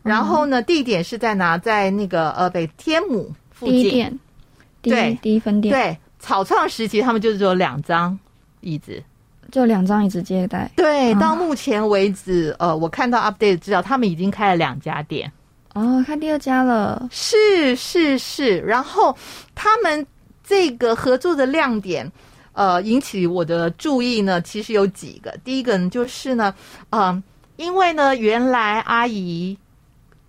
[0.03, 1.57] 然后呢，地点是在哪？
[1.57, 3.73] 在那个呃北天母附近。
[3.73, 4.19] 第一店，
[4.83, 8.19] 对第一分店，，对，草创时期他们就只有两张
[8.61, 9.01] 椅子。
[9.51, 10.69] 就两张椅子接待。
[10.75, 15.31] 对，啊到目前为止，呃，我看到 update 资料，他们已经开了两家店。
[15.73, 17.07] 哦，开第二家了。
[17.11, 19.15] 是是是，然后
[19.53, 20.05] 他们
[20.43, 22.09] 这个合作的亮点，
[22.53, 25.35] 呃，引起我的注意呢，其实有几个。
[25.43, 26.53] 第一个呢，就是呢，
[26.91, 27.21] 嗯、
[27.57, 29.57] 因为呢，原来阿姨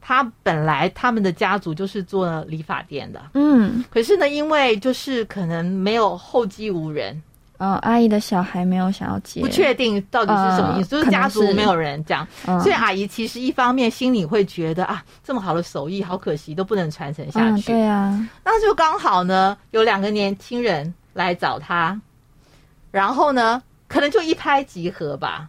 [0.00, 7.20] 她本来他们的家族就是做理发店的，嗯，可是呢，因为就是可能没有后继无人，
[7.58, 12.26] 哦，阿姨的小孩没有想要接，不确定到底是什么意思，呃就是家族没有人这样。
[12.46, 17.72] 嗯，所以阿姨其实一方面心里会觉得啊，这么好的手艺好可惜，都不能传承下嗯，去。
[17.72, 21.98] 对啊，那就刚好呢，有两个年轻人来找他，
[22.90, 25.48] 然后呢，可能就一拍即合吧。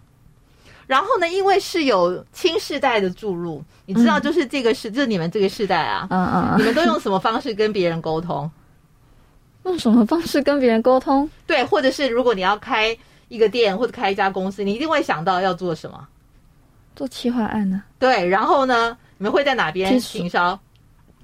[0.85, 8.49] 然后呢，因为是有亲世代的注入，你知道，就是这个世，就是你们这个世代啊，嗯嗯嗯，你们都用什么方式跟别人沟通？
[9.67, 11.29] 用什么方式跟别人沟通？
[11.45, 12.97] 对，或者是如果你要开
[13.27, 16.07] 一个店或者开一家公司，你一定会想到要做什么？
[16.95, 20.59] 做企划案呢、对，然后呢，你们会在哪边行销？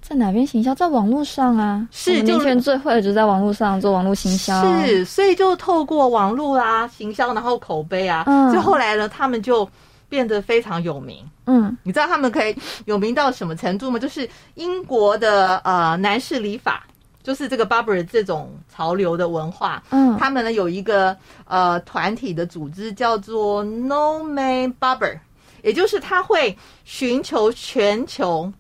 [0.02, 0.76] 在哪边行销？
[0.76, 4.62] 在网络上啊，是就年轻人最会的就是在网络上做网络行销。
[4.84, 9.68] 是，所以就透过网络啊、行销，然后口碑啊，嗯所以后来呢，他们就
[10.10, 11.18] 变得非常有名。
[11.48, 13.98] 嗯，你知道他们可以有名到什么程度吗？
[13.98, 16.86] 就是英国的呃男士理发，
[17.24, 20.18] 就是这个 barber 这种潮流的文化，嗯。
[20.20, 25.18] 他们呢有一个呃团体的组织叫做 No Man Barber，
[25.62, 28.52] 也就是他会寻求全球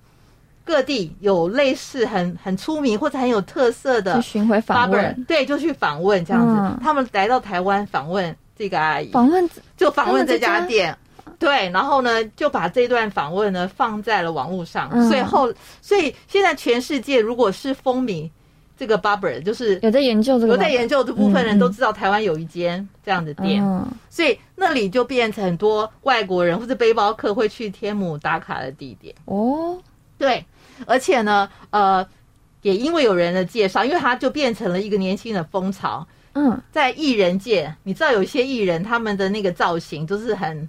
[0.63, 6.53] 各地有类似很很出名或者很有特色的去巡回访 barber，问，对，就去访问这样子。
[6.57, 6.79] 嗯。
[6.81, 10.97] 他们来到台湾访问这个阿姨，访问就访问这家家店。
[11.39, 15.09] 对，然后呢，就把这段访问呢放在了网络上，嗯。
[15.09, 15.51] 所以后，
[15.81, 18.29] 所以现在全世界如果是风靡
[18.83, 29.15] 这个 barber，就是有在研究这个，有在研究这部分人都知道台湾有一间这样的店，嗯，所以那里就变成很多外国人或者背包客会去天母打卡的地点。
[29.23, 29.79] 哦，
[30.17, 30.45] 对，
[30.85, 32.05] 而且呢，呃，
[32.61, 36.05] 也因为有人的介绍，因为它就变成了一个年轻的风潮。
[36.33, 40.67] 嗯，在艺人界，你知道有一些艺人他们的那个造型都是很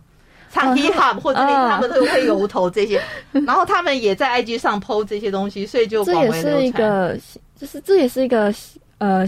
[0.55, 3.02] 唱 hip hop 或者他们都会油头这些，
[3.32, 6.70] 然后他们也在 IG 上 PO 这些东西，所以就这也是一。
[6.70, 7.18] 个，
[7.59, 8.55] 就是这也是一个
[8.98, 9.26] 呃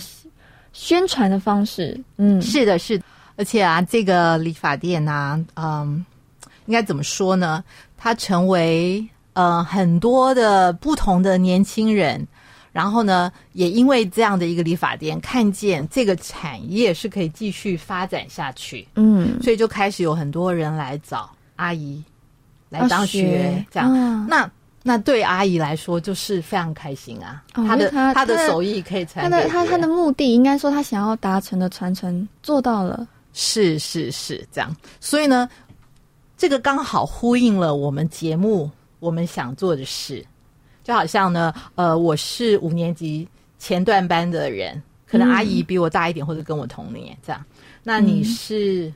[0.73, 3.05] 宣传的方式，嗯，是的，是的，
[3.37, 6.05] 而且啊，这个理发店啊，嗯，
[6.67, 7.63] 应该怎么说呢？
[7.97, 12.27] 它成为呃很多的不同的年轻人，
[12.77, 22.05] 然后呢，也因为这样的一个理发店，看见这个产业是可以继续发展下去，嗯，所以就开始有很多人来找阿姨
[22.69, 23.91] 来当学，学这样。
[23.91, 24.27] 嗯。
[24.29, 24.51] 那
[24.83, 35.49] 那对阿姨来说就是非常开心啊，哦她的因为她她的手艺可以传他的他他的目的，应该说他想要达成的传承做到了，是是是这样，所以呢，
[36.37, 38.71] 这个刚好呼应了我们节目
[39.01, 40.23] 我们想做的事，
[40.87, 43.27] 就好像呢，呃，我是五年级
[43.59, 47.45] 前段班的人，可能阿姨比我大一点，或者跟我同年这样。
[47.83, 48.95] 那你是、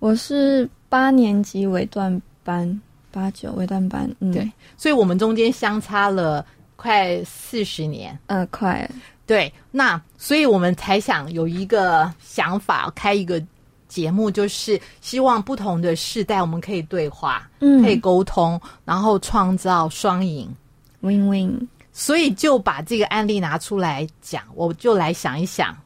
[0.00, 2.78] 我是八年级尾段班，
[3.10, 6.44] 八九尾段班，嗯，对，所以我们中间相差了
[6.76, 8.18] 快四十年。
[8.26, 8.86] 呃，快，
[9.24, 13.42] 对，那所以我们才想有一个想法，开一个
[13.88, 20.46] 节目，就是希望不同的世代我们可以对话，嗯可以沟通，然后创造双赢。
[21.00, 25.76] ，win win，所以就把这个案例拿出来讲，我就来想一想，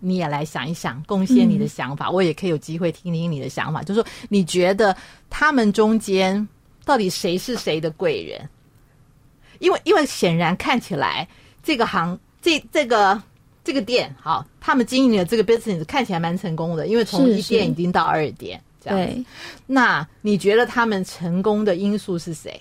[0.00, 4.96] 你也来想一想，贡献你的想法，我也可以有机会听听你的想法，就是说你觉得
[5.30, 6.46] 他们中间
[6.84, 8.48] 到底谁是谁的贵人？
[9.60, 11.28] 因为因为显然看起来
[11.62, 13.22] 这个行这这个
[13.62, 18.98] 这个店，好，他们经营的这个 business 看起来蛮成功的，因为从一店已经到二店，这样。
[18.98, 19.24] 对，
[19.66, 22.60] 那你觉得他们成功的因素是谁？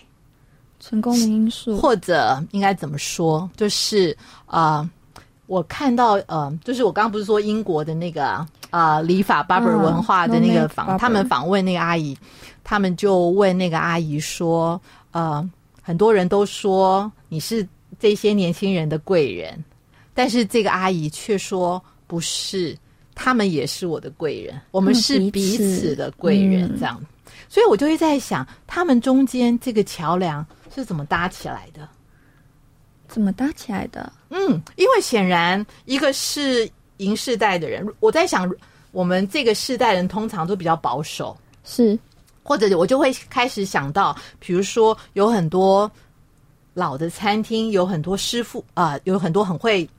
[0.81, 3.49] 成功的因素，或者应该怎么说？
[3.55, 4.17] 就是
[4.47, 4.89] 呃，
[5.45, 12.17] 我看到呃，就是我刚刚不是说英国的那个呃理法 barber 嗯文化的那个访他们访问那个阿姨，
[12.63, 15.47] 他们就问那个阿姨说，呃，
[15.81, 17.65] 很多人都说你是
[17.99, 19.63] 这些年轻人的贵人，
[20.13, 22.75] 但是这个阿姨却说不是，
[23.13, 25.95] 他们也是我的贵人，我们是彼彼此此。
[25.95, 26.79] 的贵人，嗯。
[26.79, 26.99] 这样。
[27.47, 31.87] 所以我就会在想，他们中间这个桥梁是怎么搭起来的？
[33.07, 34.11] 怎么搭起来的？
[34.29, 38.49] 嗯，因为显然一个是银世代的人，我在想，
[38.91, 41.99] 我们这个世代人通常都比较保守，是，
[42.41, 45.91] 或者我就会开始想到，比如说有很多
[46.73, 49.89] 老的餐厅，有很多师傅啊、呃，有很多很会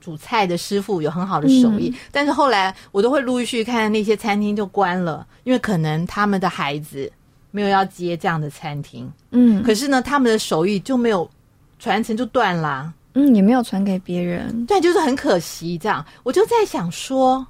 [0.00, 7.12] 煮菜的师傅，有很好的手艺，嗯、但是后来我都会陆续看那些餐厅就关了，因为可能他们的孩子
[7.54, 11.30] 没有要接这样的餐厅，嗯，可是呢，他们的手艺就没有。
[11.76, 15.76] 传承就断啦，嗯，也没有传给别人，对，就是很可惜。
[15.76, 17.46] 这样，我就在想说，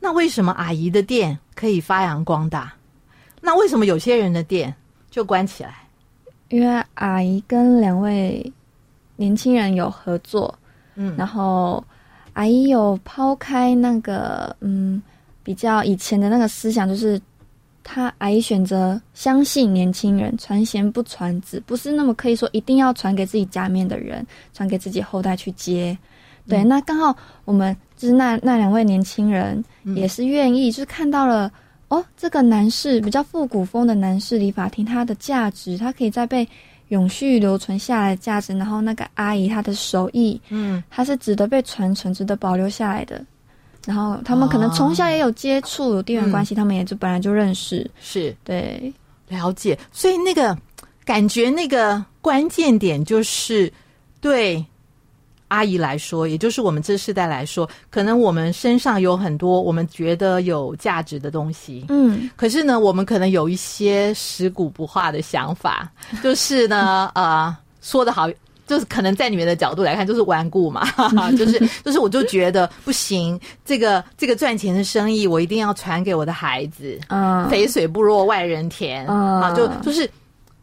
[0.00, 2.74] 那为什么阿姨的店可以发扬光大？
[3.40, 4.74] 那为什么有些人的店
[5.08, 5.88] 就关起来？
[6.50, 8.52] 因为阿姨跟两位
[9.16, 10.52] 年轻人有合作，
[10.96, 11.82] 嗯，然后
[12.34, 15.02] 阿姨有抛开那个嗯
[15.42, 17.18] 比较以前的那个思想，就是。
[17.84, 25.96] 他阿姨选择相信年轻人，传贤不传子，不是那么可以说一定要传给自己家面的人，传给自己后代去接。
[26.48, 27.14] 对，嗯、那刚好
[27.44, 29.62] 我们就是那那两位年轻人
[29.94, 31.46] 也是愿意，就是看到了、
[31.88, 36.48] 嗯、哦，这个男士比较复古风的男士理发厅，它的价值，它可以再被
[36.88, 38.56] 永续留存下来的价值。
[38.56, 43.24] 然后那个阿姨她的手艺，嗯，它是值得被传承、值得保留下来的。
[43.86, 48.92] 然后他们可能从小也有接触，有地缘关系，他们也就本来就认识，是对
[49.28, 49.78] 了解。
[49.92, 50.56] 所以那个
[51.04, 53.72] 感觉，那个关键点就是，
[54.20, 54.64] 对
[55.48, 68.28] 阿姨来说，也就是我们这世代来说，可能我们身上有很多我们觉得有价值的东西，嗯，可是呢，我们可能有一些食古不化的想法，就是呢， 呃，说的好。
[68.66, 70.86] 就是可能在你们的角度来看，就是顽固嘛，
[71.36, 76.98] 就 是就是， 我就觉得不行，这个这个赚钱的生意，我一定要传给我的孩子。
[77.08, 80.08] 嗯，肥水不落外人田啊，就就是，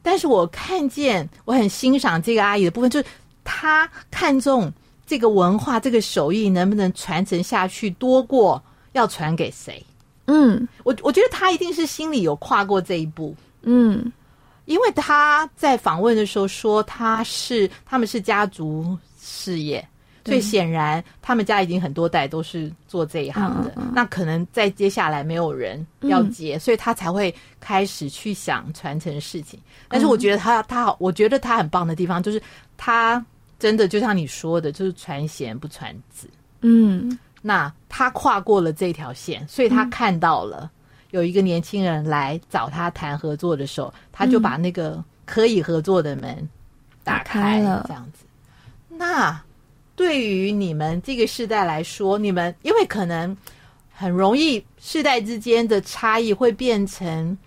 [0.02, 3.06] 但是我看见，我很欣赏这个阿姨的部分，就是
[3.44, 4.72] 她看重
[5.06, 8.62] 这个文化，这个手艺能不能传承下去，多过
[8.94, 9.86] 要传给谁。
[10.28, 13.36] 嗯，我我觉得她一定是心里有跨过这一步。
[13.64, 14.12] 嗯。
[14.66, 19.86] 因为他在访问的时候说他是他们是家族事业，
[20.26, 23.74] 所以显然他们家已经很多代都是做这一行的。
[23.94, 29.60] 那可能在接下来没有人要接，所以他才会开始去想传承事情。
[29.90, 32.42] 但是我觉得他他好，我觉得他很棒的地方就是
[32.78, 33.24] 他
[33.60, 36.30] 真的就像你说的，就是传贤不传子。
[36.62, 40.70] 嗯，那他跨过了这条线，所以他看到了。
[41.12, 46.50] 有一个年轻人来找他谈合作的时候，他就把那个可以合作的门
[47.04, 48.26] 打开了，这样子。
[48.90, 49.40] 那
[49.96, 53.36] 对于你们这个世代来说，你们因为可能
[53.94, 57.38] 很容易世代之间的差异会变成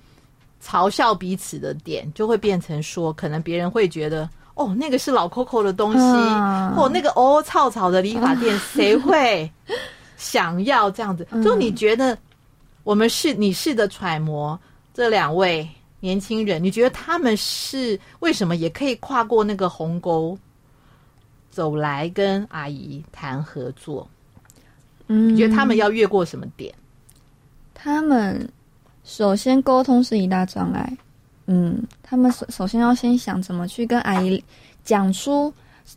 [0.63, 9.51] 嘲笑彼此的点，就会变成说，可能别人会觉得哦，那个是老 Coco 的东西，嗯、或那个哦草草的理发店，谁会
[10.17, 11.27] 想要这样子？
[11.43, 12.17] 就你觉得？
[12.85, 14.59] 我们试你试着揣摩
[14.93, 15.67] 这两位
[16.01, 20.39] 年轻人，你觉得他们是为什么也可以跨过那个鸿沟
[21.51, 24.07] 走来跟阿姨谈合作？
[25.07, 26.73] 嗯，你觉得他们要越过什么点？
[27.73, 28.49] 他们
[29.03, 30.97] 首先沟通是一大障碍。
[31.47, 34.43] 嗯，他们首首先要先想怎么去跟阿姨
[34.85, 35.53] 讲出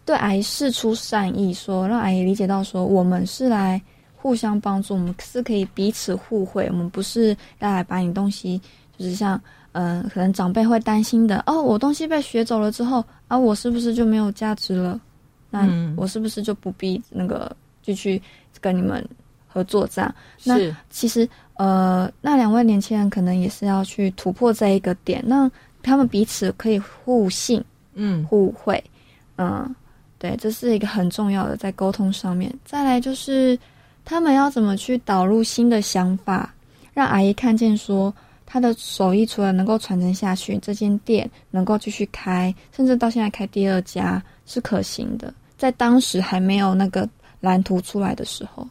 [0.05, 3.81] 对阿姨示出善意，说让阿姨理解到说我们是来。
[4.27, 6.67] 互相帮助，我们是可以彼此互惠。
[6.69, 8.61] 我们不是要来把你东西，
[8.97, 14.99] 就是像，嗯、呃，可能长辈会担心的哦，我东西被学走了之后啊，我是不是就没有价值了？
[15.49, 15.65] 那
[15.95, 18.21] 我是不是就不必那个就去
[18.59, 19.01] 跟你们
[19.47, 20.13] 合作这样？
[20.43, 20.57] 那
[20.89, 25.49] 其实，呃，那两位年轻人可能也是要去突破这一个点，那
[25.81, 27.63] 他们彼此可以互信，
[27.93, 28.83] 嗯，互惠，
[29.37, 29.73] 嗯，
[30.19, 32.53] 对，这是一个很重要的在沟通上面。
[32.65, 33.57] 再来就是。
[34.09, 36.53] 他们要怎么去导入新的想法，
[36.93, 38.13] 让阿姨看见说
[38.45, 45.33] 他的手艺除了能够传承下去，这间店能够继续开，甚至到现在开第二家是可行的。
[45.57, 47.05] 在当时还没有那个
[47.41, 48.65] 蓝图出来的时候，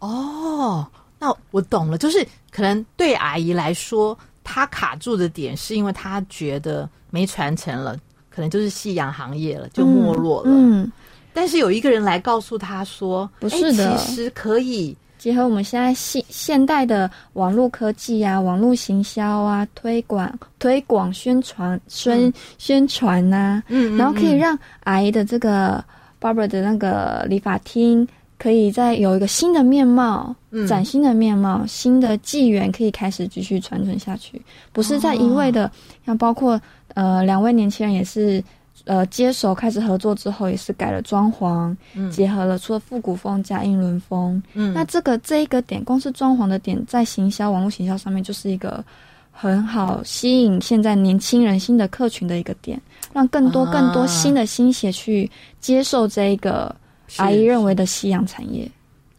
[0.00, 0.84] 哦，
[1.20, 7.96] 那我懂了，就是可能对阿姨来说，她卡住的点是因为她觉得没传承了，
[8.28, 10.50] 可能就是夕阳行业了，就没落了。
[10.50, 10.82] 嗯。
[10.82, 10.92] 嗯
[11.32, 14.96] 但是有一个人来告诉他说：“不是的，其实可以。
[15.18, 25.84] 结合我们现在现现代的网络科技啊，网络行销啊，推广推广宣传宣宣传呐，嗯，然后可以让阿姨的这个
[26.18, 28.08] barber 的那个理发厅
[28.38, 30.66] 可以再有一个新的面貌，嗯。
[30.66, 34.40] 崭新的面貌，新的纪元可以开始继续传承下去，
[34.72, 35.70] 不是在一味的，
[36.06, 36.58] 像包括
[36.94, 38.42] 呃两位年轻人也是
[38.84, 42.10] 呃接手开始合作之后，也是改了装潢，嗯。
[42.10, 44.72] 结合了除了复古风加英伦风，嗯。
[44.72, 48.84] 那这个这一个点，光是装潢的点，在行销网络行销上面就是一个
[49.30, 52.80] 很好吸引现在年轻人新的客群的一个点，
[53.12, 53.72] 让更多啊。
[53.72, 56.74] 更多新的新血去接受这一个
[57.16, 58.70] 阿姨认为的夕阳产业。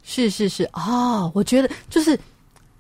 [0.04, 0.64] 是是是。
[0.74, 2.20] 哦，我觉得就是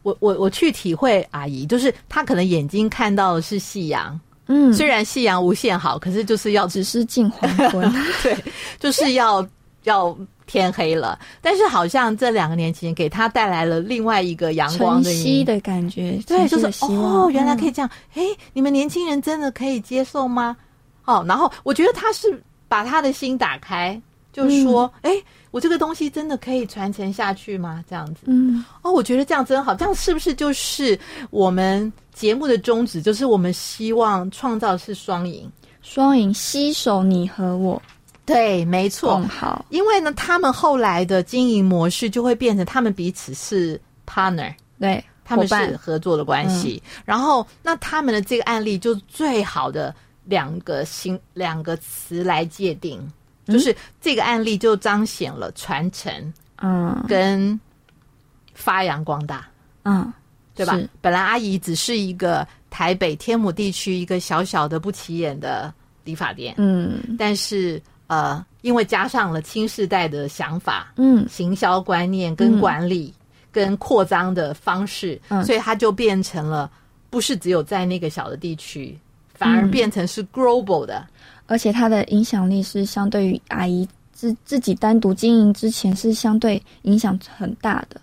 [0.03, 4.19] 我我我去体会阿姨，就是她可能眼睛看到的是夕阳，
[4.53, 7.89] 嗯，虽然夕阳无限好，可是就是要只是近黄昏，
[8.21, 8.37] 对，
[8.79, 9.47] 就是要
[9.83, 11.17] 要天黑了。
[11.41, 17.89] 但是好像这两个年轻人给他带来了另外一个阳光的晨曦的感觉，对，就是哦，原来可以嗯这样。
[18.15, 20.57] 哎、你们年轻人真的可以接受吗？
[21.05, 23.99] 哦，然后我觉得他是把他的心打开，
[24.33, 25.11] 就是说，哎、
[25.49, 27.83] 我这个东西真的可以传承下去吗？
[27.89, 28.21] 这样子。
[28.25, 30.97] 嗯，哦，我觉得这样真好，这样是不是就是
[31.29, 31.91] 我们
[32.21, 33.01] 节目的宗旨？
[33.01, 35.51] 就是我们希望创造是双赢。
[35.81, 37.81] 双赢，携手你和我
[38.27, 39.17] 对，没错。
[39.21, 46.79] 好，因为呢，他们后来的经营模式就会变成他们彼此是 partner，对，他们是合作的关系。
[47.03, 49.93] 然后，那他们的这个案例就最好的
[50.25, 53.01] 两个新两个词来界定，
[53.47, 56.13] 就是这个案例就彰显了传承
[56.61, 57.59] 嗯跟
[58.53, 59.47] 发扬光大。
[59.83, 60.13] 嗯，
[60.55, 60.79] 对吧？
[61.01, 65.73] 本来阿姨只是一个台北天母地区一个小小的不起眼的
[66.03, 73.13] 理发店，嗯但是呃，因为加上了新世代的想法、嗯行销观念跟管理、
[73.51, 76.69] 跟扩张的方式，嗯所以它就变成了
[77.09, 78.97] 不是只有在那个小的地区，
[79.33, 81.07] 反而变成是 global 的。
[81.47, 87.99] 而且它的影响力是相对于阿姨自自己单独经营之前是相对影响很大的。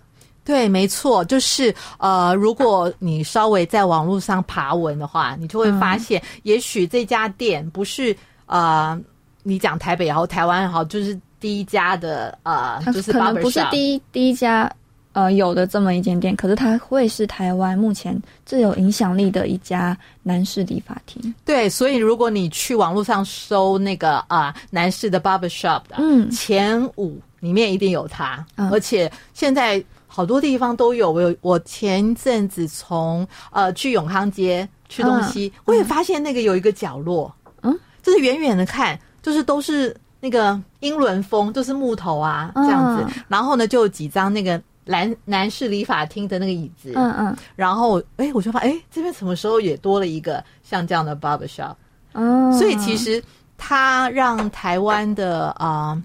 [0.49, 8.99] 对，没错，就是呃，如果你稍微在网络上爬文的话，你就会发现，也许这家店不是呃，
[9.43, 14.67] 你讲台北也好，台湾也好，就是第一家的呃，就是可能不是第一第一家
[15.13, 21.31] 呃有的这么一间店，可是它会是台湾目前最有影响力的一家男士理发厅。
[21.45, 26.27] 对，所以如果你去网络上搜那个啊、呃、男士的 barbershop 的，嗯。
[26.31, 28.67] 前五里面一定有它，嗯。
[28.71, 31.09] 而且现在好多地方都有。
[31.09, 47.37] 我有我前阵子从呃去永康街吃东西，我也发现那个有一个角落，嗯，就是远远的看，就是都是那个英伦风，就是木头啊这样子，嗯然后呢就有几张那个男男士理发厅的那个椅子，嗯嗯。
[47.55, 51.75] 然后哎我就发现哎这边什么时候也多了一个像这样的 barber shop。
[52.13, 53.23] 嗯，所以其实
[53.55, 56.03] 它让台湾的啊、呃、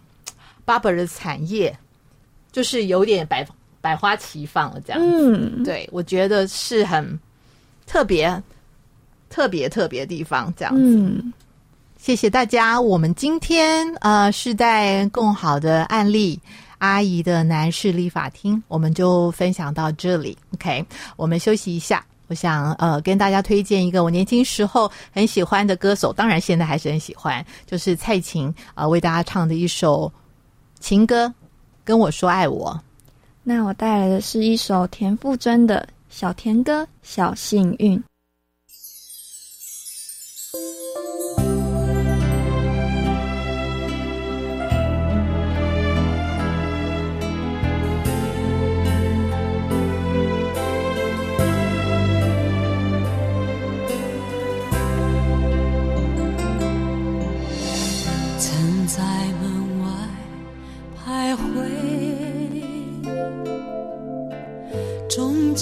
[0.67, 1.75] barber 的产业
[2.53, 3.43] 就是有点百
[3.85, 5.37] 百花齐放了这样子。
[5.37, 7.21] 嗯对，我觉得是很
[7.87, 8.43] 特别、
[9.29, 10.81] 特别、特别地方这样子。
[10.81, 11.31] 嗯
[11.99, 16.41] 谢谢大家，我们今天呃是在更好的案例
[16.79, 20.37] 阿姨的男士立法厅，我们就分享到这里。
[20.55, 20.83] OK，
[21.17, 22.03] 我们休息一下。
[22.29, 30.11] 我想呃跟大家推荐一个我年轻时候很喜欢的歌手，当然现在还是很喜欢，就是蔡琴呃为大家唱的一首
[30.81, 31.33] 情歌，
[31.85, 32.79] 跟我说爱我。
[33.47, 37.99] 那我带来的是一首田馥甄的小甜歌《小幸运》。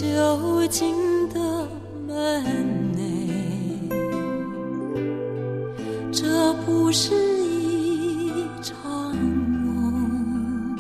[0.03, 1.69] 终究进的
[2.09, 2.43] 门
[2.93, 2.99] 内。
[6.13, 7.15] 这不是
[7.49, 10.77] 一场梦，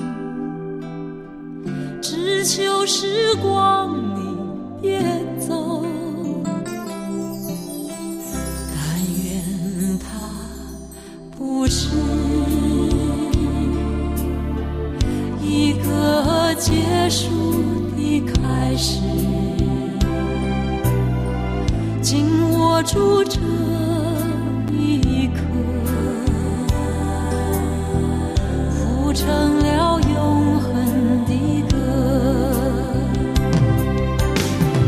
[2.00, 4.36] 只求时光你
[4.80, 5.00] 别
[5.38, 5.84] 走。
[8.74, 8.82] 但
[9.22, 10.04] 愿它
[11.38, 11.90] 不是
[15.40, 17.30] 一个结束
[18.20, 19.00] 开始，
[22.00, 22.26] 紧
[22.58, 23.38] 握住这
[24.72, 25.40] 一刻，
[28.70, 30.70] 谱成了永恒
[31.26, 31.32] 的
[31.70, 31.76] 歌。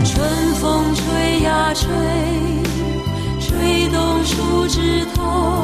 [0.05, 0.13] 春
[0.55, 1.89] 风吹呀吹，
[3.41, 5.64] 吹动树枝头，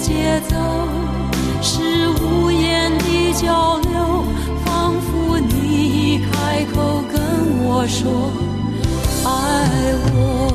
[0.00, 0.56] 节奏
[1.60, 4.24] 是无言的交流
[4.64, 8.30] 仿佛你一开口跟我说
[9.24, 10.47] 爱我。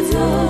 [0.00, 0.49] There's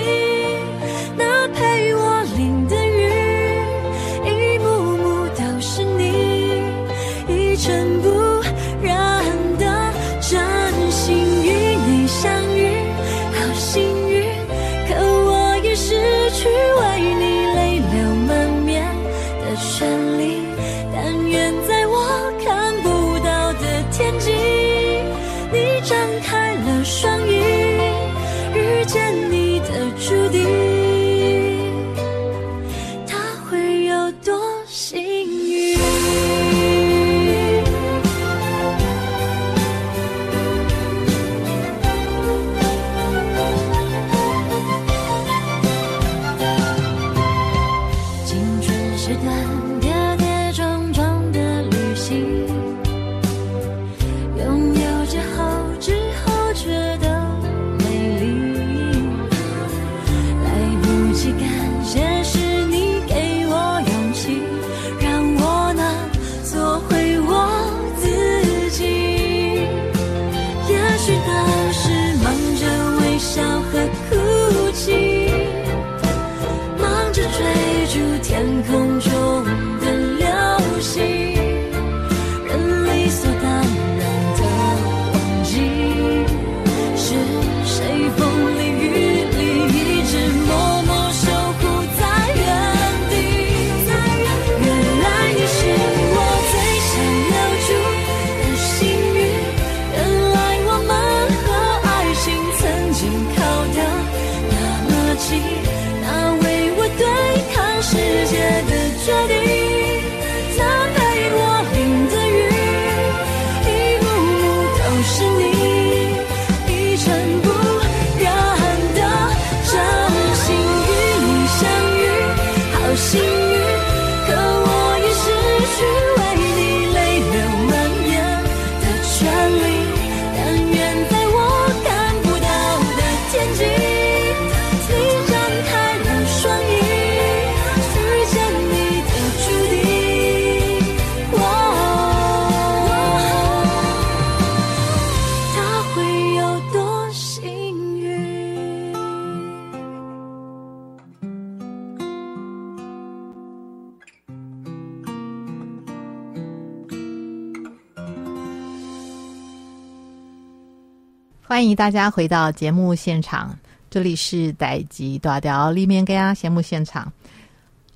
[161.51, 163.53] 欢迎大家回到节目现场，
[163.89, 167.11] 这里是代志大调里面跟节目现场。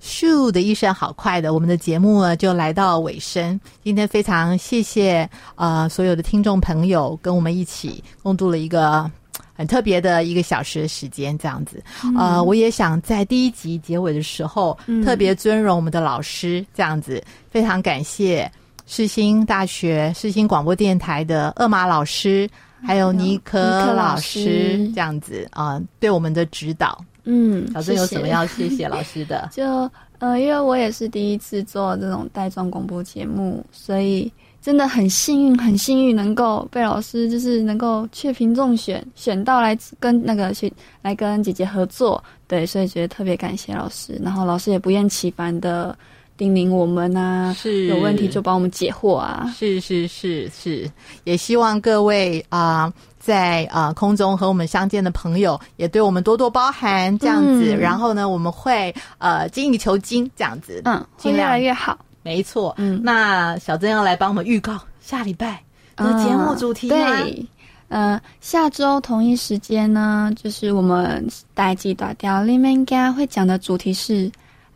[0.04, 3.58] 咻的一声，好快的，我们的节目呢就来到尾声。
[3.82, 9.10] 今天非常谢谢呃所有的听众朋友跟我们一起共度了一个
[9.54, 11.82] 很特别的一个小时的时间，这样子。
[12.04, 18.52] 嗯、呃，我也想在第一集结尾的时候、嗯、特别尊荣我们的老师，这样子非常感谢
[18.86, 22.50] 世新大学世新广播电台的厄马老师。
[22.86, 23.60] 还有尼克
[23.94, 29.50] 老师这样子啊、呃，对我们的指导，嗯，小郑有什么要谢谢老师的？
[29.54, 34.32] 就呃，因为我也是第一次做这种带状广播节目，所以
[34.62, 40.72] 真的很幸运，很幸运能够被老师就是能够雀屏中选，选到来跟那个去
[41.02, 45.98] 来跟姐姐合作，对，所以觉得特别感谢老师，然后老师也不厌其烦的。
[46.38, 49.50] 叮咛我们啊，是有问题就帮我们解惑啊！
[49.58, 50.92] 是是是是，
[51.24, 57.74] 也希望各位啊、呃，在啊、呃、空中和我们相见的朋友，也对我们多多包涵，这样子。
[57.74, 61.98] 嗯、然后呢，我们会呃精益求精，这样子，嗯，尽量越来越好。
[62.22, 65.62] 没错，嗯，那小珍要来帮我们预告下礼拜
[65.96, 66.96] 的节目主题吗？
[66.98, 67.46] 嗯、对，
[67.88, 74.30] 呃，下周同一时间呢，就是我们代志大条里面家会讲的主题是。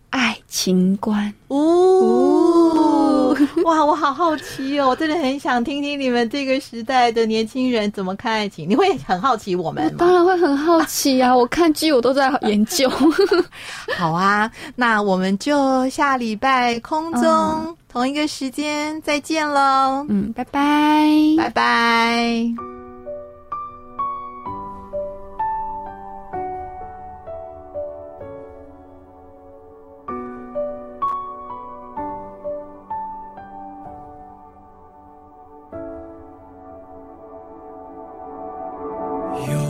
[0.10, 8.68] 爱情观哦，哇，我好好奇哦，我真的很想听听你们这个时代的年轻人怎么看爱情。
[8.70, 9.92] 你会很好奇我们吗？
[9.98, 11.34] 当然会很好奇啊！
[11.36, 12.90] 我看剧我都在研究。
[13.98, 20.06] 好啊，那我们就下礼拜空中同一个时间再见喽。
[20.10, 21.08] 嗯，拜拜，
[21.38, 22.69] 拜拜。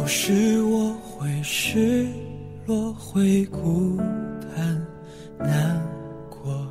[0.09, 2.07] 时我会失
[2.65, 3.95] 落，会孤
[4.55, 4.81] 单
[5.37, 5.79] 难
[6.31, 6.67] 过，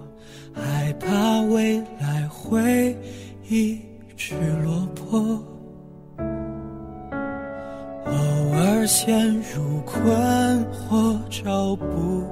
[0.52, 2.98] 害怕未来会
[3.48, 3.78] 一
[4.16, 4.34] 直
[4.64, 5.20] 落魄，
[8.06, 8.12] 偶
[8.56, 10.04] 尔陷入困
[10.72, 12.24] 惑，找不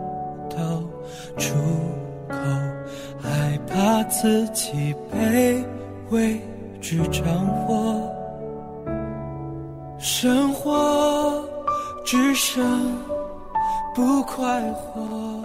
[0.51, 0.83] 到
[1.39, 1.55] 出
[2.29, 2.37] 口，
[3.21, 5.65] 害怕自己被
[6.11, 6.41] 未
[6.81, 7.25] 知掌
[7.69, 8.13] 握。
[10.09, 11.45] 生活
[12.05, 12.97] 只剩
[13.93, 15.36] 不快活。